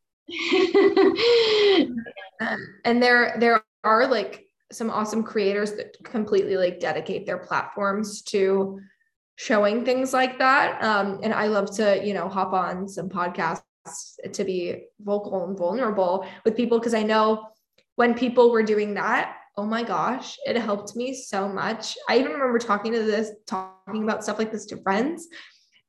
[2.39, 8.21] Um, and there there are like some awesome creators that completely like dedicate their platforms
[8.21, 8.79] to
[9.37, 10.83] showing things like that.
[10.83, 13.61] Um, and I love to, you know, hop on some podcasts
[14.33, 17.47] to be vocal and vulnerable with people because I know
[17.95, 21.97] when people were doing that, oh my gosh, it helped me so much.
[22.09, 25.27] I even remember talking to this, talking about stuff like this to friends.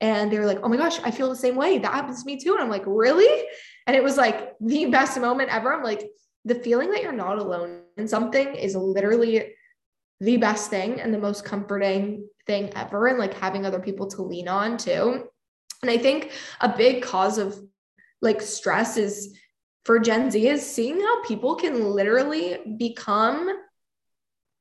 [0.00, 1.78] And they were like, oh my gosh, I feel the same way.
[1.78, 2.52] That happens to me too.
[2.52, 3.46] And I'm like, really?
[3.86, 5.72] And it was like the best moment ever.
[5.72, 6.08] I'm like,
[6.44, 9.54] the feeling that you're not alone in something is literally
[10.20, 14.22] the best thing and the most comforting thing ever and like having other people to
[14.22, 15.24] lean on too.
[15.82, 17.58] And I think a big cause of
[18.20, 19.36] like stress is
[19.84, 23.48] for Gen Z is seeing how people can literally become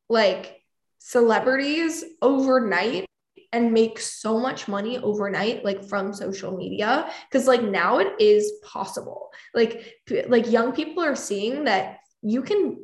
[0.09, 0.61] like
[0.99, 3.05] celebrities overnight
[3.53, 8.51] and make so much money overnight like from social media because like now it is
[8.63, 9.93] possible like
[10.27, 12.77] like young people are seeing that you can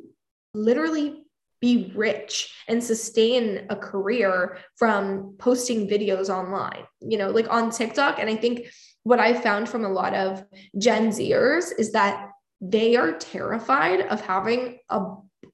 [0.54, 1.23] literally
[1.64, 8.18] be rich and sustain a career from posting videos online, you know, like on TikTok.
[8.18, 8.66] And I think
[9.02, 10.44] what I found from a lot of
[10.78, 12.28] Gen Zers is that
[12.60, 15.00] they are terrified of having a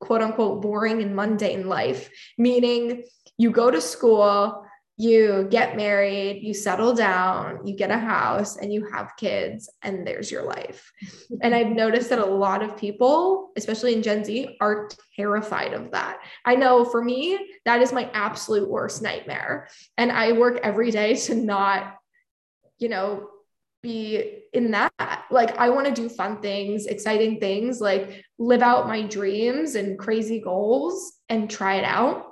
[0.01, 3.05] quote unquote boring and mundane life, meaning
[3.39, 4.67] you go to school,
[5.01, 10.07] you get married, you settle down, you get a house, and you have kids, and
[10.07, 10.93] there's your life.
[11.43, 15.93] And I've noticed that a lot of people, especially in Gen Z, are terrified of
[15.93, 16.19] that.
[16.45, 19.69] I know for me, that is my absolute worst nightmare.
[19.97, 21.95] And I work every day to not,
[22.79, 23.29] you know,
[23.83, 25.25] be in that.
[25.31, 29.99] Like, I want to do fun things, exciting things, like live out my dreams and
[29.99, 32.30] crazy goals and try it out.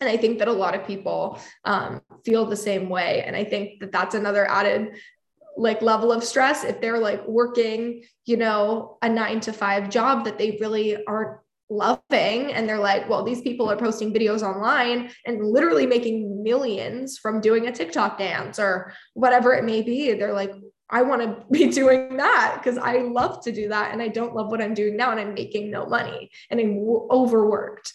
[0.00, 3.22] And I think that a lot of people um, feel the same way.
[3.24, 4.96] And I think that that's another added
[5.56, 10.24] like level of stress if they're like working, you know, a nine to five job
[10.24, 11.38] that they really aren't
[11.72, 17.16] loving and they're like well these people are posting videos online and literally making millions
[17.16, 20.52] from doing a TikTok dance or whatever it may be they're like
[20.90, 24.34] I want to be doing that because I love to do that and I don't
[24.34, 26.76] love what I'm doing now and I'm making no money and I'm
[27.10, 27.92] overworked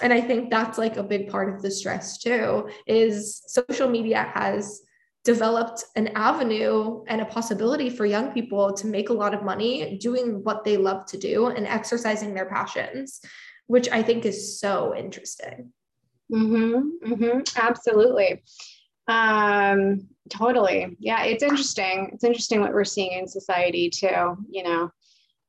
[0.00, 4.30] and I think that's like a big part of the stress too is social media
[4.34, 4.82] has
[5.24, 9.98] developed an avenue and a possibility for young people to make a lot of money
[9.98, 13.20] doing what they love to do and exercising their passions,
[13.66, 15.72] which I think is so interesting.
[16.32, 18.42] Mm-hmm, mm-hmm, absolutely.
[19.06, 20.96] Um, totally.
[20.98, 22.10] Yeah, it's interesting.
[22.12, 24.90] It's interesting what we're seeing in society too, you know.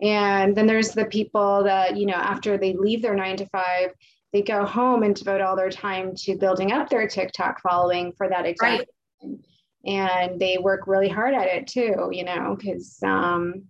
[0.02, 3.92] And then there's the people that, you know, after they leave their nine to five,
[4.32, 8.30] they go home and devote all their time to building up their TikTok following for
[8.30, 8.88] that exact
[9.24, 9.40] right
[9.86, 13.64] and they work really hard at it too you know because um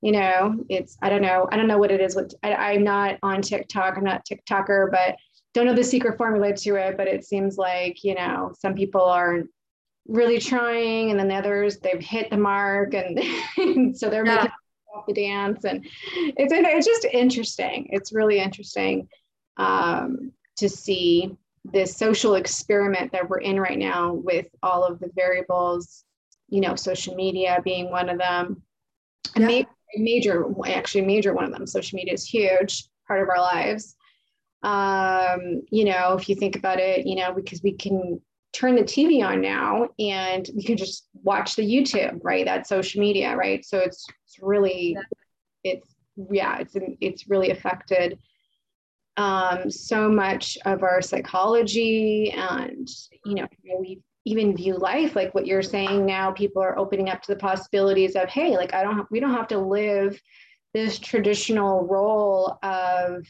[0.00, 2.84] you know it's i don't know i don't know what it is what I, i'm
[2.84, 5.16] not on tiktok i'm not tiktoker but
[5.54, 9.02] don't know the secret formula to it but it seems like you know some people
[9.02, 9.42] are
[10.06, 13.20] really trying and then the others they've hit the mark and,
[13.56, 14.36] and so they're yeah.
[14.36, 14.52] making
[14.94, 17.88] off the dance and it's it's just interesting.
[17.90, 19.06] It's really interesting
[19.58, 25.10] um, to see this social experiment that we're in right now with all of the
[25.14, 26.04] variables,
[26.48, 28.62] you know, social media being one of them.
[29.36, 29.62] A yeah.
[29.96, 31.66] major, actually, major one of them.
[31.66, 33.96] Social media is huge part of our lives.
[34.62, 38.20] Um, you know, if you think about it, you know, because we can
[38.52, 42.44] turn the TV on now and we can just watch the YouTube, right?
[42.44, 43.64] That's social media, right?
[43.64, 44.96] So it's it's really,
[45.64, 45.94] it's
[46.30, 48.18] yeah, it's it's really affected
[49.18, 52.88] um, so much of our psychology and
[53.26, 53.46] you know
[53.78, 55.16] we even view life.
[55.16, 58.72] Like what you're saying now people are opening up to the possibilities of hey like
[58.74, 60.20] i don't have, we don't have to live
[60.74, 63.24] this traditional role of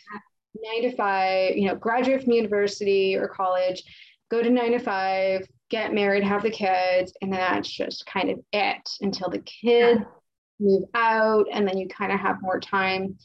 [0.61, 3.83] nine to five you know graduate from university or college
[4.31, 8.31] go to nine to five get married have the kids and then that's just kind
[8.31, 10.01] of it until the kids
[10.59, 13.17] move out and then you kind of have more time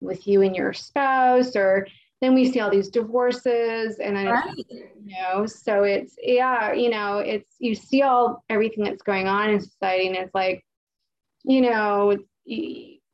[0.00, 1.86] with you and your spouse or
[2.20, 4.54] then we see all these divorces and then right.
[4.68, 9.50] you know so it's yeah you know it's you see all everything that's going on
[9.50, 10.64] in society and it's like
[11.44, 12.16] you know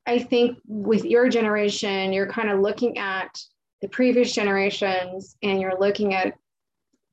[0.06, 3.38] i think with your generation you're kind of looking at
[3.82, 6.34] the previous generations and you're looking at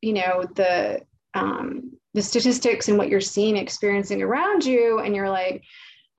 [0.02, 1.02] you know the
[1.34, 5.64] um, the statistics and what you're seeing experiencing around you and you're like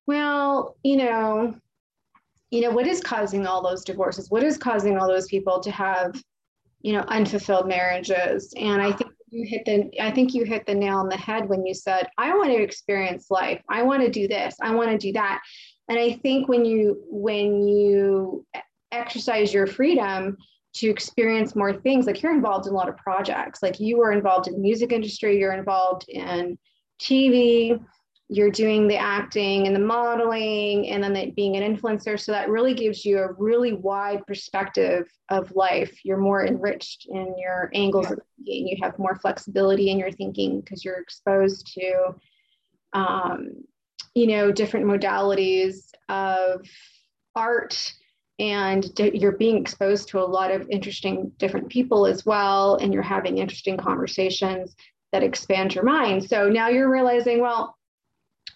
[0.07, 1.55] well you know
[2.53, 4.29] you know what is causing all those divorces?
[4.29, 6.21] What is causing all those people to have
[6.81, 8.53] you know unfulfilled marriages?
[8.55, 11.49] And i think you hit the i think you hit the nail on the head
[11.49, 13.59] when you said i want to experience life.
[13.69, 14.55] I want to do this.
[14.61, 15.41] I want to do that.
[15.89, 18.45] And i think when you when you
[18.91, 20.37] exercise your freedom
[20.75, 23.63] to experience more things like you're involved in a lot of projects.
[23.63, 25.39] Like you were involved in the music industry.
[25.39, 26.57] You're involved in
[27.01, 27.79] tv
[28.29, 32.19] you're doing the acting and the modeling and then the, being an influencer.
[32.19, 35.93] So that really gives you a really wide perspective of life.
[36.03, 38.13] You're more enriched in your angles yeah.
[38.13, 38.67] of thinking.
[38.67, 42.15] You have more flexibility in your thinking because you're exposed to
[42.93, 43.63] um,
[44.15, 46.65] you know different modalities of
[47.35, 47.93] art
[48.39, 53.03] and you're being exposed to a lot of interesting different people as well and you're
[53.03, 54.75] having interesting conversations
[55.11, 56.23] that expand your mind.
[56.23, 57.77] So now you're realizing well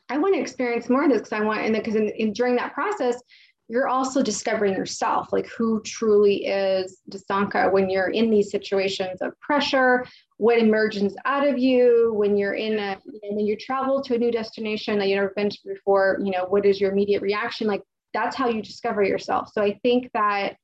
[0.09, 2.55] I want to experience more of this because I want, and because in, in, during
[2.55, 3.21] that process,
[3.69, 9.37] you're also discovering yourself, like who truly is Desanka when you're in these situations of
[9.41, 10.05] pressure,
[10.37, 14.15] what emerges out of you when you're in a, you know, when you travel to
[14.15, 17.21] a new destination that you've never been to before, you know, what is your immediate
[17.21, 17.67] reaction?
[17.67, 17.81] Like
[18.13, 19.51] that's how you discover yourself.
[19.51, 20.55] So I think that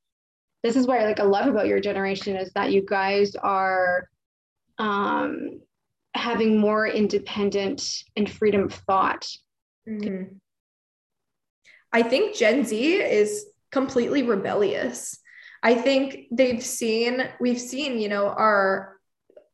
[0.64, 4.08] this is what I like I love about your generation is that you guys are
[4.80, 5.60] um
[6.14, 9.28] having more independent and freedom of thought.
[9.88, 10.36] Mm-hmm.
[11.92, 15.20] I think Gen Z is completely rebellious.
[15.62, 18.98] I think they've seen, we've seen, you know, our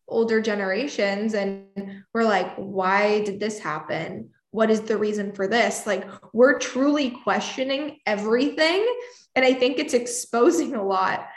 [0.07, 4.32] older generations, and we're like, why did this happen?
[4.51, 5.86] What is the reason for this?
[5.86, 8.86] Like, we're truly questioning everything.
[9.36, 11.28] And I think it's exposing a lot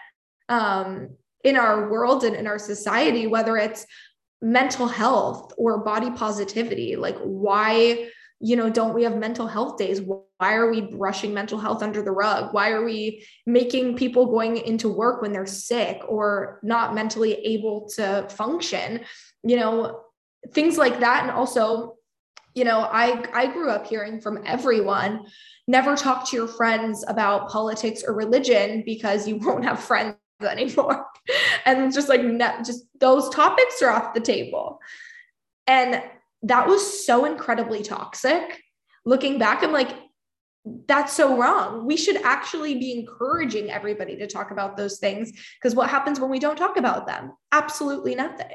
[0.49, 1.11] um,
[1.45, 3.87] in our world and in our society, whether it's
[4.43, 8.11] mental health or body positivity like why
[8.45, 10.03] you know, don't we have mental health days?
[10.03, 12.53] Why are we brushing mental health under the rug?
[12.53, 17.88] Why are we making people going into work when they're sick or not mentally able
[17.95, 19.03] to function?
[19.45, 20.01] You know,
[20.51, 21.22] things like that.
[21.22, 21.95] And also,
[22.57, 25.24] you know, I I grew up hearing from everyone,
[25.68, 31.07] never talk to your friends about politics or religion because you won't have friends anymore.
[31.65, 34.81] And just like ne- just those topics are off the table.
[35.67, 36.03] And
[36.43, 38.63] that was so incredibly toxic.
[39.05, 39.97] Looking back, I'm like,
[40.87, 41.87] that's so wrong.
[41.87, 46.31] We should actually be encouraging everybody to talk about those things because what happens when
[46.31, 47.33] we don't talk about them?
[47.51, 48.55] Absolutely nothing.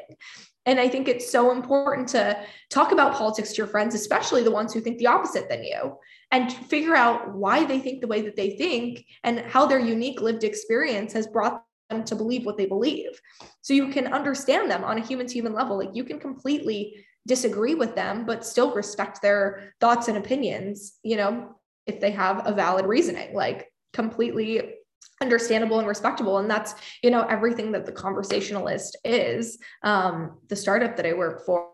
[0.66, 2.38] And I think it's so important to
[2.70, 5.98] talk about politics to your friends, especially the ones who think the opposite than you,
[6.32, 10.22] and figure out why they think the way that they think and how their unique
[10.22, 13.20] lived experience has brought them to believe what they believe.
[13.62, 15.78] So you can understand them on a human to human level.
[15.78, 21.18] Like you can completely disagree with them, but still respect their thoughts and opinions, you
[21.18, 24.74] know, if they have a valid reasoning, like completely
[25.22, 30.96] understandable and respectable and that's you know everything that the conversationalist is um, the startup
[30.96, 31.72] that i work for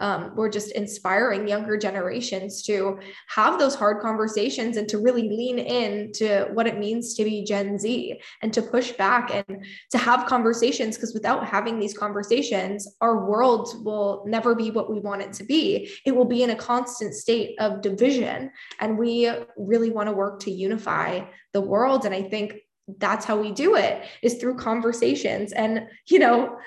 [0.00, 2.98] um, we're just inspiring younger generations to
[3.28, 7.44] have those hard conversations and to really lean in to what it means to be
[7.44, 12.88] gen z and to push back and to have conversations because without having these conversations
[13.00, 15.90] our world will never be what we want it to be.
[16.06, 20.40] It will be in a constant state of division and we really want to work
[20.40, 21.20] to unify
[21.52, 22.60] the world and i think
[22.98, 25.52] that's how we do it is through conversations.
[25.52, 26.58] And you know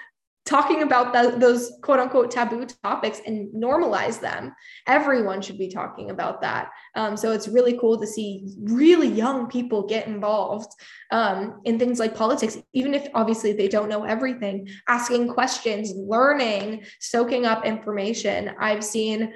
[0.45, 4.53] talking about those quote unquote taboo topics and normalize them
[4.87, 6.69] everyone should be talking about that.
[6.95, 10.71] Um, so it's really cool to see really young people get involved
[11.11, 16.83] um, in things like politics even if obviously they don't know everything asking questions learning
[16.99, 18.51] soaking up information.
[18.59, 19.33] I've seen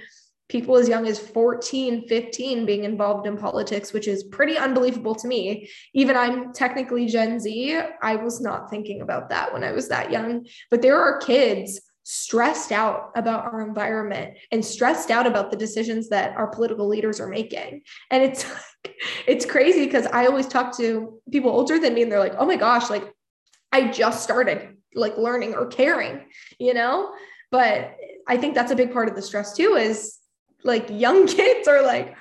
[0.49, 5.27] people as young as 14, 15 being involved in politics, which is pretty unbelievable to
[5.27, 5.69] me.
[5.93, 10.11] Even I'm technically Gen Z, I was not thinking about that when I was that
[10.11, 10.45] young.
[10.71, 16.07] But there are kids stressed out about our environment and stressed out about the decisions
[16.07, 17.81] that our political leaders are making.
[18.11, 18.45] And it's
[19.27, 22.45] it's crazy because I always talk to people older than me and they're like, "Oh
[22.45, 23.13] my gosh, like
[23.73, 26.21] I just started like learning or caring,"
[26.59, 27.11] you know?
[27.51, 27.95] But
[28.25, 30.16] I think that's a big part of the stress too is
[30.64, 32.16] like young kids are like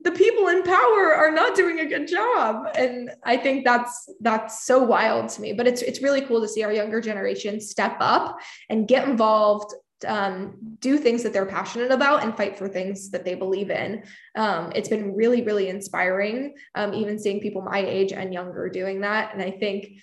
[0.00, 4.64] the people in power are not doing a good job and i think that's that's
[4.66, 7.96] so wild to me but it's it's really cool to see our younger generation step
[8.00, 9.72] up and get involved
[10.06, 14.04] um, do things that they're passionate about and fight for things that they believe in.
[14.36, 19.00] Um, it's been really, really inspiring, um, even seeing people my age and younger doing
[19.00, 19.32] that.
[19.32, 20.02] And I think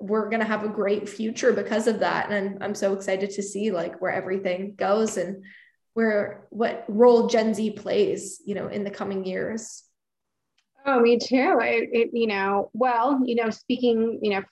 [0.00, 2.30] we're going to have a great future because of that.
[2.30, 5.44] And I'm, I'm so excited to see like where everything goes and
[5.94, 9.82] where what role Gen Z plays, you know, in the coming years.
[10.84, 11.58] Oh, me too.
[11.60, 14.42] It, it, you know, well, you know, speaking, you know,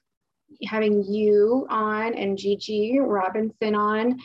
[0.64, 4.18] having you on and Gigi Robinson on,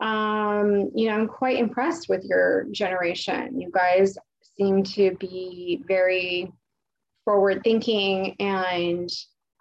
[0.00, 3.60] um, you know, I'm quite impressed with your generation.
[3.60, 4.16] You guys
[4.56, 6.50] seem to be very
[7.24, 9.10] forward thinking and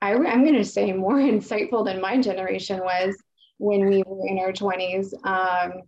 [0.02, 3.16] I, am going to say more insightful than my generation was
[3.58, 5.14] when we were in our 20s.
[5.26, 5.84] Um,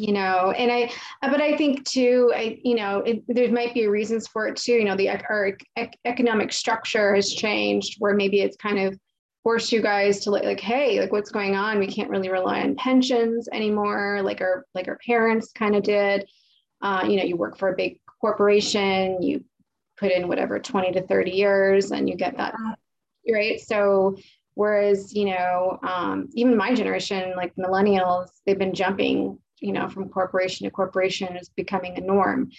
[0.00, 0.90] you know and i
[1.20, 4.72] but i think too i you know it, there might be reasons for it too
[4.72, 5.52] you know the our
[6.04, 8.98] economic structure has changed where maybe it's kind of
[9.42, 11.78] forced you guys to like, like hey like what's going on?
[11.78, 16.28] We can't really rely on pensions anymore like our like our parents kind of did.
[16.82, 19.44] Uh, you know you work for a big corporation you
[19.98, 22.54] put in whatever 20 to 30 years and you get that
[23.30, 23.60] right?
[23.60, 24.16] So
[24.54, 30.08] whereas you know um, even my generation like millennials they've been jumping you know, from
[30.08, 32.50] corporation to corporation is becoming a norm.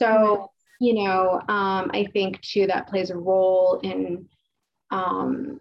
[0.00, 0.50] So,
[0.80, 4.28] you know, um, I think too that plays a role in,
[4.90, 5.60] um,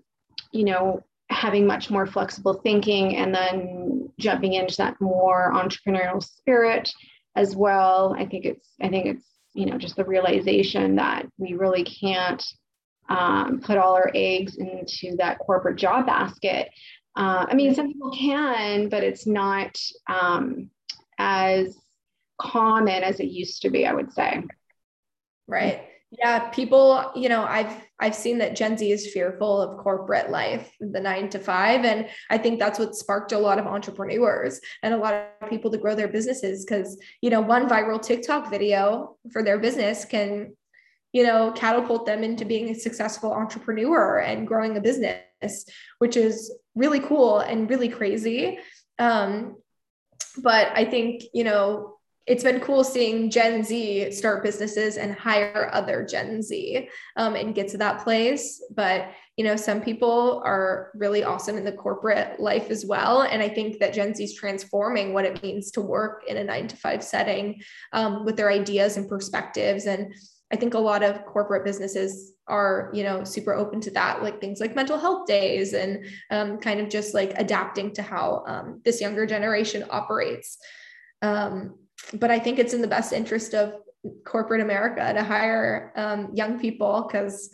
[0.51, 6.91] you know, having much more flexible thinking and then jumping into that more entrepreneurial spirit
[7.35, 8.15] as well.
[8.17, 12.43] I think it's, I think it's, you know, just the realization that we really can't
[13.09, 16.69] um, put all our eggs into that corporate job basket.
[17.15, 19.77] Uh, I mean, some people can, but it's not,
[20.07, 20.69] um,
[21.23, 21.77] as
[22.37, 24.43] common as it used to be, I would say.
[25.47, 25.87] Right.
[26.11, 30.69] Yeah, people, you know, I've I've seen that Gen Z is fearful of corporate life,
[30.79, 34.93] the 9 to 5, and I think that's what sparked a lot of entrepreneurs and
[34.93, 39.17] a lot of people to grow their businesses cuz, you know, one viral TikTok video
[39.31, 40.55] for their business can
[41.13, 45.65] you know, catapult them into being a successful entrepreneur and growing a business,
[45.99, 48.57] which is really cool and really crazy.
[48.97, 49.57] Um,
[50.37, 55.69] but I think, you know, it's been cool seeing Gen Z start businesses and hire
[55.73, 58.63] other Gen Z um, and get to that place.
[58.73, 63.41] But you know, some people are really awesome in the corporate life as well, and
[63.41, 66.67] I think that Gen Z is transforming what it means to work in a nine
[66.67, 67.61] to five setting
[67.93, 69.85] um, with their ideas and perspectives.
[69.87, 70.13] And
[70.53, 74.39] I think a lot of corporate businesses are, you know, super open to that, like
[74.39, 78.79] things like mental health days and um, kind of just like adapting to how um,
[78.85, 80.59] this younger generation operates.
[81.23, 81.79] Um,
[82.13, 83.73] but I think it's in the best interest of
[84.25, 87.49] corporate America to hire um, young people because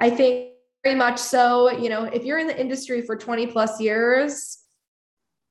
[0.00, 3.78] I think very much so, you know, if you're in the industry for 20 plus
[3.78, 4.57] years,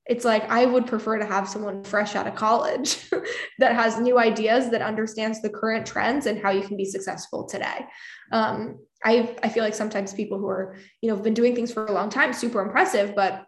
[0.08, 3.10] it's like I would prefer to have someone fresh out of college
[3.60, 7.46] that has new ideas, that understands the current trends and how you can be successful
[7.46, 7.86] today.
[8.32, 11.72] Um, I I feel like sometimes people who are you know have been doing things
[11.72, 13.46] for a long time, super impressive, but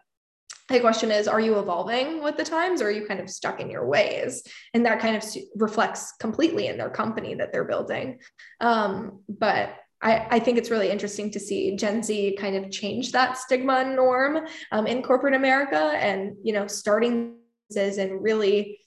[0.68, 3.60] the question is are you evolving with the times or are you kind of stuck
[3.60, 5.24] in your ways and that kind of
[5.56, 8.20] reflects completely in their company that they're building
[8.60, 13.12] um, but I, I, think it's really interesting to see gen z kind of change
[13.12, 17.36] that stigma norm um, in corporate america and you know starting
[17.68, 18.80] businesses and really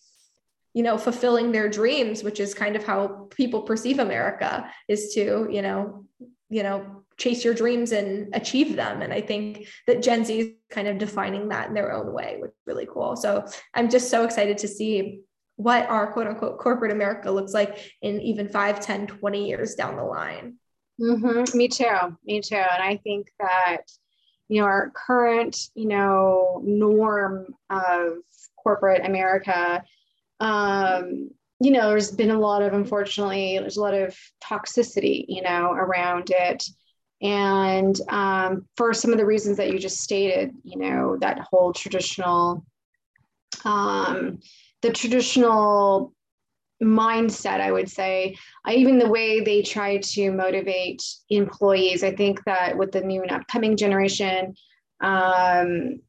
[0.73, 5.47] you know fulfilling their dreams which is kind of how people perceive america is to
[5.51, 6.05] you know
[6.49, 9.01] you know chase your dreams and achieve them.
[9.01, 12.37] And I think that Gen Z is kind of defining that in their own way,
[12.39, 13.15] which is really cool.
[13.15, 15.21] So I'm just so excited to see
[15.55, 19.95] what our quote unquote corporate America looks like in even 5, 10, 20 years down
[19.95, 20.55] the line.
[21.03, 21.57] Mm-hmm.
[21.57, 22.17] Me too.
[22.25, 22.55] Me too.
[22.55, 23.81] And I think that,
[24.47, 28.17] you know, our current, you know, norm of
[28.55, 29.83] corporate America,
[30.39, 31.29] um,
[31.59, 35.71] you know, there's been a lot of, unfortunately, there's a lot of toxicity, you know,
[35.71, 36.63] around it
[37.23, 41.73] and um, for some of the reasons that you just stated you know that whole
[41.73, 42.65] traditional
[43.65, 44.39] um,
[44.81, 46.13] the traditional
[46.81, 48.35] mindset i would say
[48.69, 53.31] even the way they try to motivate employees i think that with the new and
[53.31, 54.53] upcoming generation
[55.01, 55.99] um,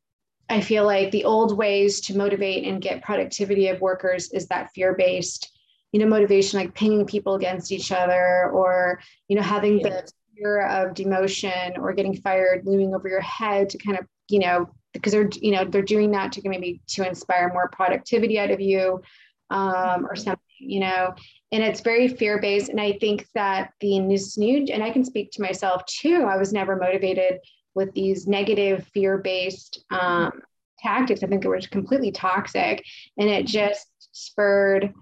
[0.48, 4.70] i feel like the old ways to motivate and get productivity of workers is that
[4.74, 5.50] fear-based
[5.92, 9.88] you know motivation like pinging people against each other or you know having yeah.
[9.88, 14.38] the fear of demotion or getting fired looming over your head to kind of, you
[14.38, 18.50] know, because they're, you know, they're doing that to maybe to inspire more productivity out
[18.50, 19.02] of you
[19.50, 21.14] um, or something, you know,
[21.52, 22.68] and it's very fear based.
[22.68, 26.52] And I think that the new, and I can speak to myself too, I was
[26.52, 27.38] never motivated
[27.74, 30.42] with these negative fear based um,
[30.78, 31.22] tactics.
[31.22, 32.84] I think it was completely toxic
[33.18, 34.92] and it just spurred.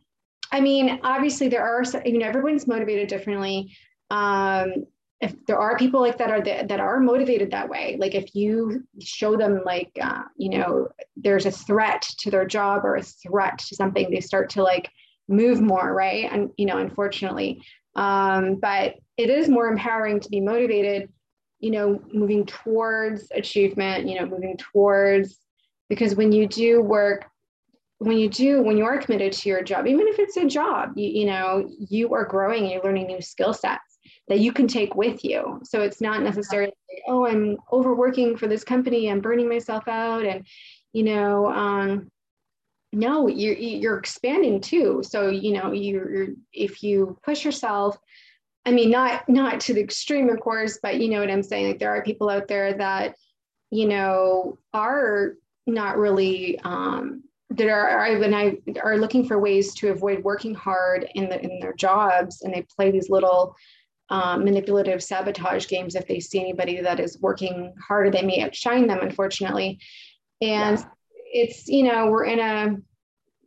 [0.51, 3.75] I mean, obviously there are, you know, everyone's motivated differently.
[4.11, 4.87] Um,
[5.23, 8.83] if there are people like that are that are motivated that way like if you
[9.01, 13.57] show them like uh, you know there's a threat to their job or a threat
[13.57, 14.91] to something they start to like
[15.33, 17.63] move more right and you know unfortunately
[17.95, 21.09] um, but it is more empowering to be motivated
[21.59, 25.39] you know moving towards achievement you know moving towards
[25.89, 27.27] because when you do work
[27.99, 30.91] when you do when you are committed to your job even if it's a job
[30.97, 33.93] you, you know you are growing you're learning new skill sets
[34.29, 35.61] that you can take with you.
[35.65, 36.73] So it's not necessarily,
[37.09, 40.47] oh, I'm overworking for this company, I'm burning myself out, and
[40.93, 42.11] you know, um,
[42.93, 45.03] no, you're you're expanding too.
[45.03, 47.99] So you know, you're if you push yourself.
[48.65, 51.69] I mean, not not to the extreme, of course, but you know what I'm saying.
[51.69, 53.17] Like there are people out there that,
[53.71, 55.35] you know, are
[55.67, 61.09] not really um, that are, and I are looking for ways to avoid working hard
[61.15, 63.57] in the in their jobs, and they play these little
[64.11, 68.87] um, manipulative sabotage games if they see anybody that is working harder they may outshine
[68.87, 69.79] them unfortunately
[70.43, 70.85] and yeah.
[71.33, 72.77] It's you know we're in a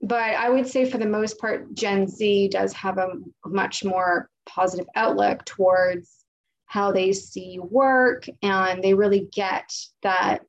[0.02, 3.10] but i would say for the most part gen z does have a
[3.46, 6.26] much more positive outlook towards
[6.66, 9.72] how they see work and they really get
[10.04, 10.42] that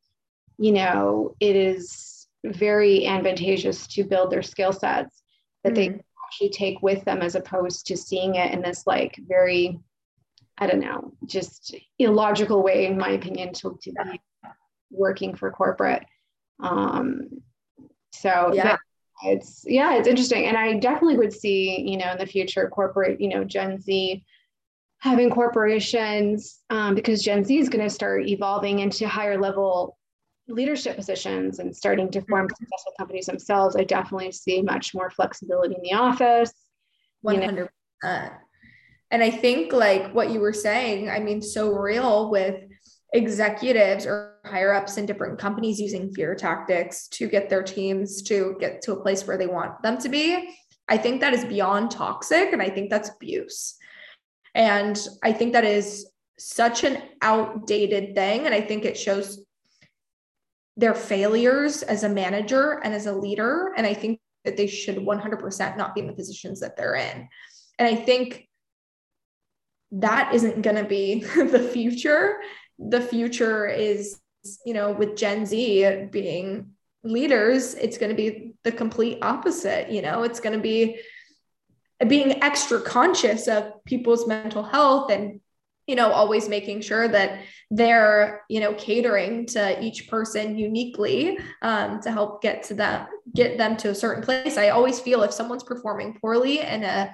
[0.58, 5.22] you know it is very advantageous to build their skill sets
[5.62, 5.92] that mm-hmm.
[5.92, 9.78] they actually take with them as opposed to seeing it in this like very
[10.58, 14.20] I don't know, just illogical way, in my opinion, to, to be
[14.90, 16.04] working for corporate.
[16.60, 17.28] Um,
[18.12, 18.76] so yeah.
[19.24, 23.20] it's yeah, it's interesting, and I definitely would see, you know, in the future, corporate,
[23.20, 24.24] you know, Gen Z
[25.00, 29.98] having corporations um, because Gen Z is going to start evolving into higher level
[30.48, 32.54] leadership positions and starting to form mm-hmm.
[32.54, 33.76] successful companies themselves.
[33.76, 36.52] I definitely see much more flexibility in the office.
[37.20, 37.68] One hundred
[38.00, 38.32] percent
[39.10, 42.62] and I think like what you were saying, I mean, so real with
[43.12, 48.56] executives or higher ups in different companies using fear tactics to get their teams to
[48.60, 50.56] get to a place where they want them to be.
[50.88, 53.76] I think that is beyond toxic and I think that's abuse.
[54.54, 56.06] And I think that is
[56.38, 58.46] such an outdated thing.
[58.46, 59.44] And I think it shows
[60.76, 63.72] their failures as a manager and as a leader.
[63.76, 67.28] And I think that they should 100% not be in the positions that they're in.
[67.78, 68.48] And I think
[69.92, 72.36] that isn't going to be the future.
[72.78, 74.20] The future is,
[74.64, 76.72] you know, with Gen Z being
[77.02, 79.90] leaders, it's going to be the complete opposite.
[79.90, 81.00] You know, it's going to be
[82.06, 85.40] being extra conscious of people's mental health and
[85.86, 87.40] you know always making sure that
[87.70, 93.56] they're you know catering to each person uniquely um, to help get to that get
[93.56, 97.10] them to a certain place i always feel if someone's performing poorly in a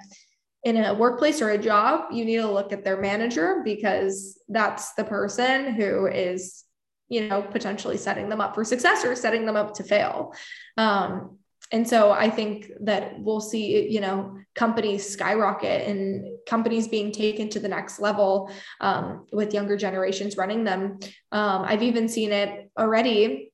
[0.64, 4.94] in a workplace or a job you need to look at their manager because that's
[4.94, 6.64] the person who is
[7.12, 10.34] you know potentially setting them up for success or setting them up to fail.
[10.78, 11.38] Um,
[11.70, 17.48] and so i think that we'll see you know companies skyrocket and companies being taken
[17.48, 18.50] to the next level
[18.80, 20.98] um, with younger generations running them.
[21.30, 23.52] Um, i've even seen it already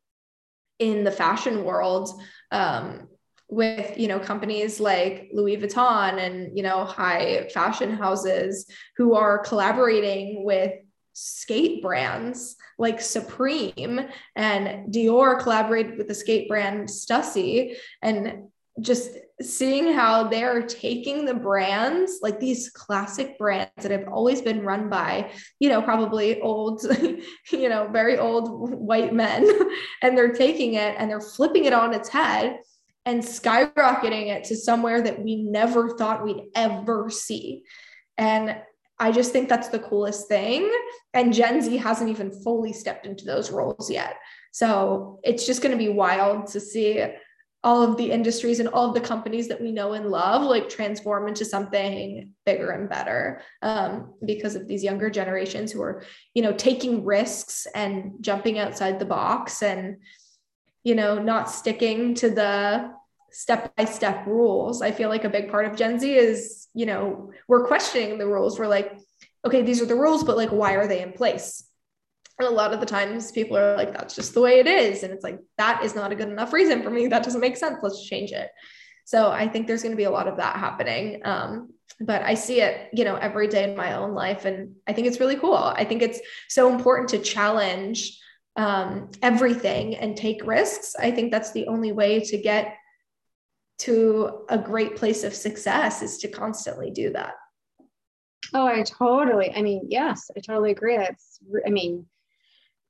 [0.79, 3.09] in the fashion world um,
[3.49, 9.39] with you know companies like louis vuitton and you know high fashion houses who are
[9.39, 10.73] collaborating with
[11.19, 14.01] skate brands like Supreme
[14.37, 17.77] and Dior collaborated with the skate brand Stussy.
[18.03, 18.49] And
[18.81, 19.11] just
[19.41, 24.89] seeing how they're taking the brands like these classic brands that have always been run
[24.89, 26.85] by you know probably old
[27.51, 29.45] you know very old white men
[30.03, 32.61] and they're taking it and they're flipping it on its head
[33.09, 37.63] and skyrocketing it to somewhere that we never thought we'd ever see.
[38.19, 38.61] And
[39.01, 40.71] I just think that's the coolest thing.
[41.15, 44.17] And Gen Z hasn't even fully stepped into those roles yet.
[44.53, 47.05] So it's just going to be wild to see
[47.65, 50.69] all of the industries and all of the companies that we know and love like
[50.69, 56.03] transform into something bigger and better um, because of these younger generations who are
[56.35, 59.97] you know taking risks and jumping outside the box and
[60.85, 62.93] you know not sticking to the
[63.31, 64.83] step by step rules.
[64.83, 68.27] I feel like a big part of Gen Z is, you know, we're questioning the
[68.27, 68.59] rules.
[68.59, 68.99] We're like,
[69.45, 71.65] okay, these are the rules, but like, why are they in place?
[72.39, 75.03] And a lot of the times people are like, that's just the way it is.
[75.03, 77.09] And it's like, that is not a good enough reason for me.
[77.09, 77.79] That doesn't make sense.
[77.83, 78.51] Let's change it.
[79.05, 81.23] So I think there's going to be a lot of that happening.
[81.25, 84.45] Um, but I see it, you know, every day in my own life.
[84.45, 85.55] And I think it's really cool.
[85.55, 88.19] I think it's so important to challenge
[88.57, 90.95] um, everything and take risks.
[90.99, 92.75] I think that's the only way to get
[93.79, 97.35] to a great place of success is to constantly do that.
[98.55, 100.97] Oh, I totally, I mean, yes, I totally agree.
[100.97, 102.07] That's, I mean,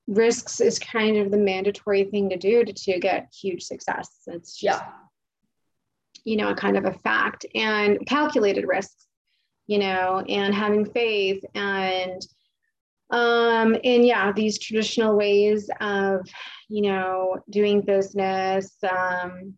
[0.07, 4.09] risks is kind of the mandatory thing to do to, to get huge success.
[4.29, 4.89] It's just, yeah.
[6.25, 9.07] you know, kind of a fact and calculated risks,
[9.67, 12.23] you know, and having faith and,
[13.11, 16.27] um, and yeah, these traditional ways of,
[16.69, 19.55] you know, doing business, um,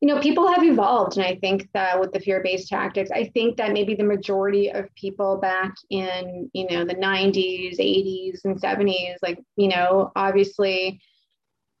[0.00, 1.16] you know, people have evolved.
[1.16, 4.70] And I think that with the fear based tactics, I think that maybe the majority
[4.70, 11.00] of people back in, you know, the 90s, 80s, and 70s, like, you know, obviously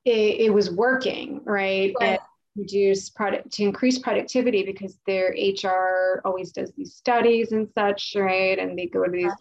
[0.04, 1.92] it, it was working, right?
[2.00, 2.20] right.
[2.56, 8.58] Reduce product to increase productivity because their HR always does these studies and such, right?
[8.58, 9.26] And they go to these.
[9.26, 9.36] Uh-huh.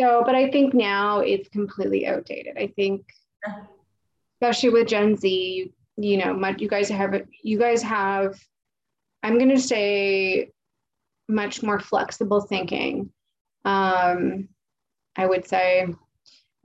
[0.00, 2.56] So, but I think now it's completely outdated.
[2.58, 3.04] I think,
[3.46, 3.62] uh-huh.
[4.36, 8.38] especially with Gen Z, you know much you guys have you guys have
[9.22, 10.50] i'm going to say
[11.28, 13.10] much more flexible thinking
[13.64, 14.48] um,
[15.16, 15.86] i would say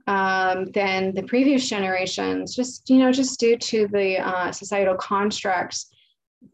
[0.06, 2.54] um, than the previous generations.
[2.54, 5.90] Just you know just due to the uh, societal constructs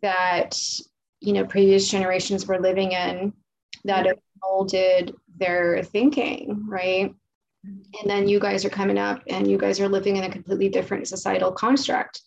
[0.02, 0.58] that
[1.20, 3.32] you know previous generations were living in
[3.84, 7.14] that have molded their thinking right?
[7.64, 10.68] And then you guys are coming up and you guys are living in a completely
[10.68, 12.22] different societal construct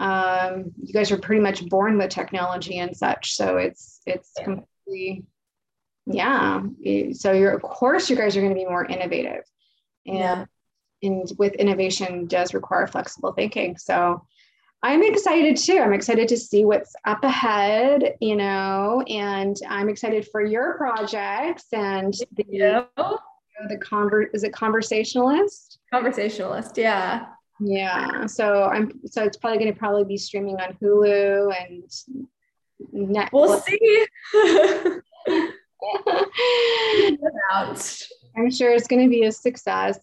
[0.00, 5.24] um, you guys are pretty much born with technology and such so it's it's completely
[6.06, 6.62] yeah.
[7.12, 9.44] So you're of course you guys are going to be more innovative.
[10.06, 10.44] And yeah.
[11.02, 14.24] and with innovation does require flexible thinking so
[14.82, 15.78] i'm excited too.
[15.78, 21.66] I'm excited to see what's up ahead you know and i'm excited for your projects
[21.74, 22.84] and the yeah.
[23.68, 25.80] the convert is it conversationalist?
[25.92, 27.26] Conversationalist yeah
[27.60, 28.26] yeah.
[28.26, 31.84] So I'm so it's probably going to probably be streaming on Hulu and
[32.94, 33.30] Netflix.
[33.32, 34.06] We'll see.
[38.36, 39.98] I'm sure it's going to be a success.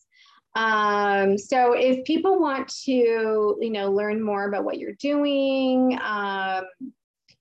[0.55, 6.65] Um, so if people want to, you know, learn more about what you're doing, um,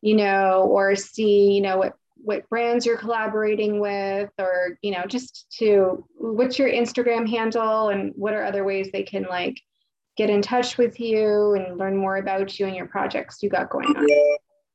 [0.02, 1.94] you know, or see, you know, what
[2.26, 8.12] what brands you're collaborating with or you know just to what's your instagram handle and
[8.16, 9.60] what are other ways they can like
[10.16, 13.70] get in touch with you and learn more about you and your projects you got
[13.70, 14.06] going on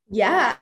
[0.08, 0.56] yeah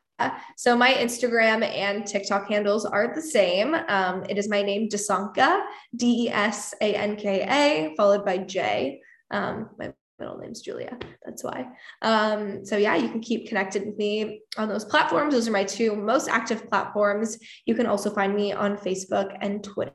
[0.56, 3.74] so my Instagram and TikTok handles are the same.
[3.88, 5.62] Um, it is my name, Desanka,
[5.96, 9.00] D E S A N K A, followed by J.
[9.30, 10.98] Um, my middle name's Julia.
[11.24, 11.66] That's why.
[12.02, 15.32] Um, so yeah, you can keep connected with me on those platforms.
[15.34, 17.38] Those are my two most active platforms.
[17.64, 19.94] You can also find me on Facebook and Twitter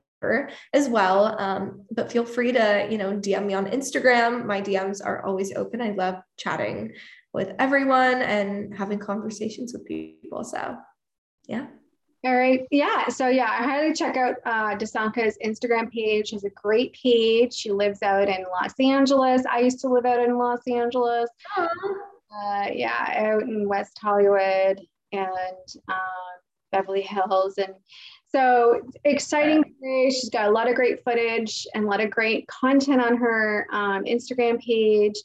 [0.74, 1.40] as well.
[1.40, 4.46] Um, but feel free to, you know, DM me on Instagram.
[4.46, 5.82] My DMs are always open.
[5.82, 6.94] I love chatting
[7.34, 10.44] with everyone and having conversations with people.
[10.44, 10.78] So
[11.48, 11.68] yeah.
[12.26, 12.66] All right.
[12.72, 13.08] Yeah.
[13.10, 16.30] So yeah, I highly check out uh, Desanka's Instagram page.
[16.30, 17.54] She's a great page.
[17.54, 19.44] She lives out in Los Angeles.
[19.50, 21.30] I used to live out in Los Angeles.
[21.56, 26.36] Uh, yeah, out in West Hollywood and um,
[26.72, 27.60] Beverly Hills.
[27.60, 27.76] And
[28.30, 30.10] so exciting today.
[30.10, 33.68] She's got a lot of great footage and a lot of great content on her
[33.72, 35.16] um, Instagram page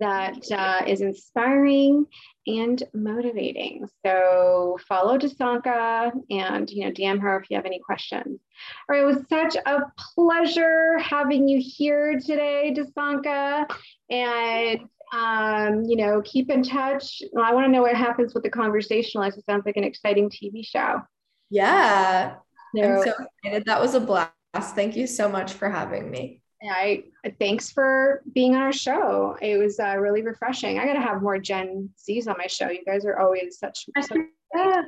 [0.00, 2.06] that uh, is inspiring
[2.46, 3.86] and motivating.
[4.04, 8.40] So follow Desanka and you know DM her if you have any questions.
[8.88, 9.80] All right, it was such a
[10.14, 13.70] pleasure having you here today, Desanka,
[14.10, 14.80] and
[15.12, 17.22] um, you know keep in touch.
[17.40, 19.38] I want to know what happens with the conversationalist.
[19.38, 21.00] It sounds like an exciting TV show.
[21.50, 22.34] Yeah,
[22.76, 23.64] I'm so excited.
[23.66, 24.32] That was a blast.
[24.74, 26.40] Thank you so much for having me.
[26.70, 27.04] I
[27.38, 29.36] thanks for being on our show.
[29.42, 30.78] It was uh, really refreshing.
[30.78, 32.70] I got to have more Gen Zs on my show.
[32.70, 33.86] You guys are always such.
[34.00, 34.18] such
[34.56, 34.82] yeah.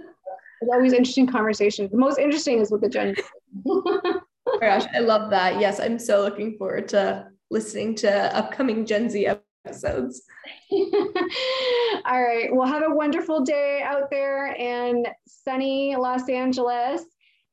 [0.63, 1.91] It's always interesting conversations.
[1.91, 3.15] The most interesting is with the Gen.
[3.15, 3.23] Z.
[3.67, 4.03] Oh
[4.61, 5.61] gosh, I love that.
[5.61, 9.29] Yes, I'm so looking forward to listening to upcoming Gen Z
[9.67, 10.23] episodes.
[10.73, 12.49] All right.
[12.53, 17.03] Well, have a wonderful day out there in sunny Los Angeles,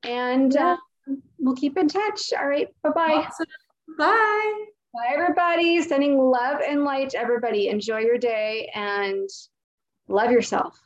[0.04, 0.78] and yeah.
[1.10, 2.34] uh, we'll keep in touch.
[2.38, 2.68] All right.
[2.84, 3.26] Bye bye.
[3.28, 3.48] Awesome.
[3.98, 4.66] Bye.
[4.94, 5.82] Bye, everybody.
[5.82, 7.70] Sending love and light to everybody.
[7.70, 9.28] Enjoy your day and
[10.08, 10.80] love yourself.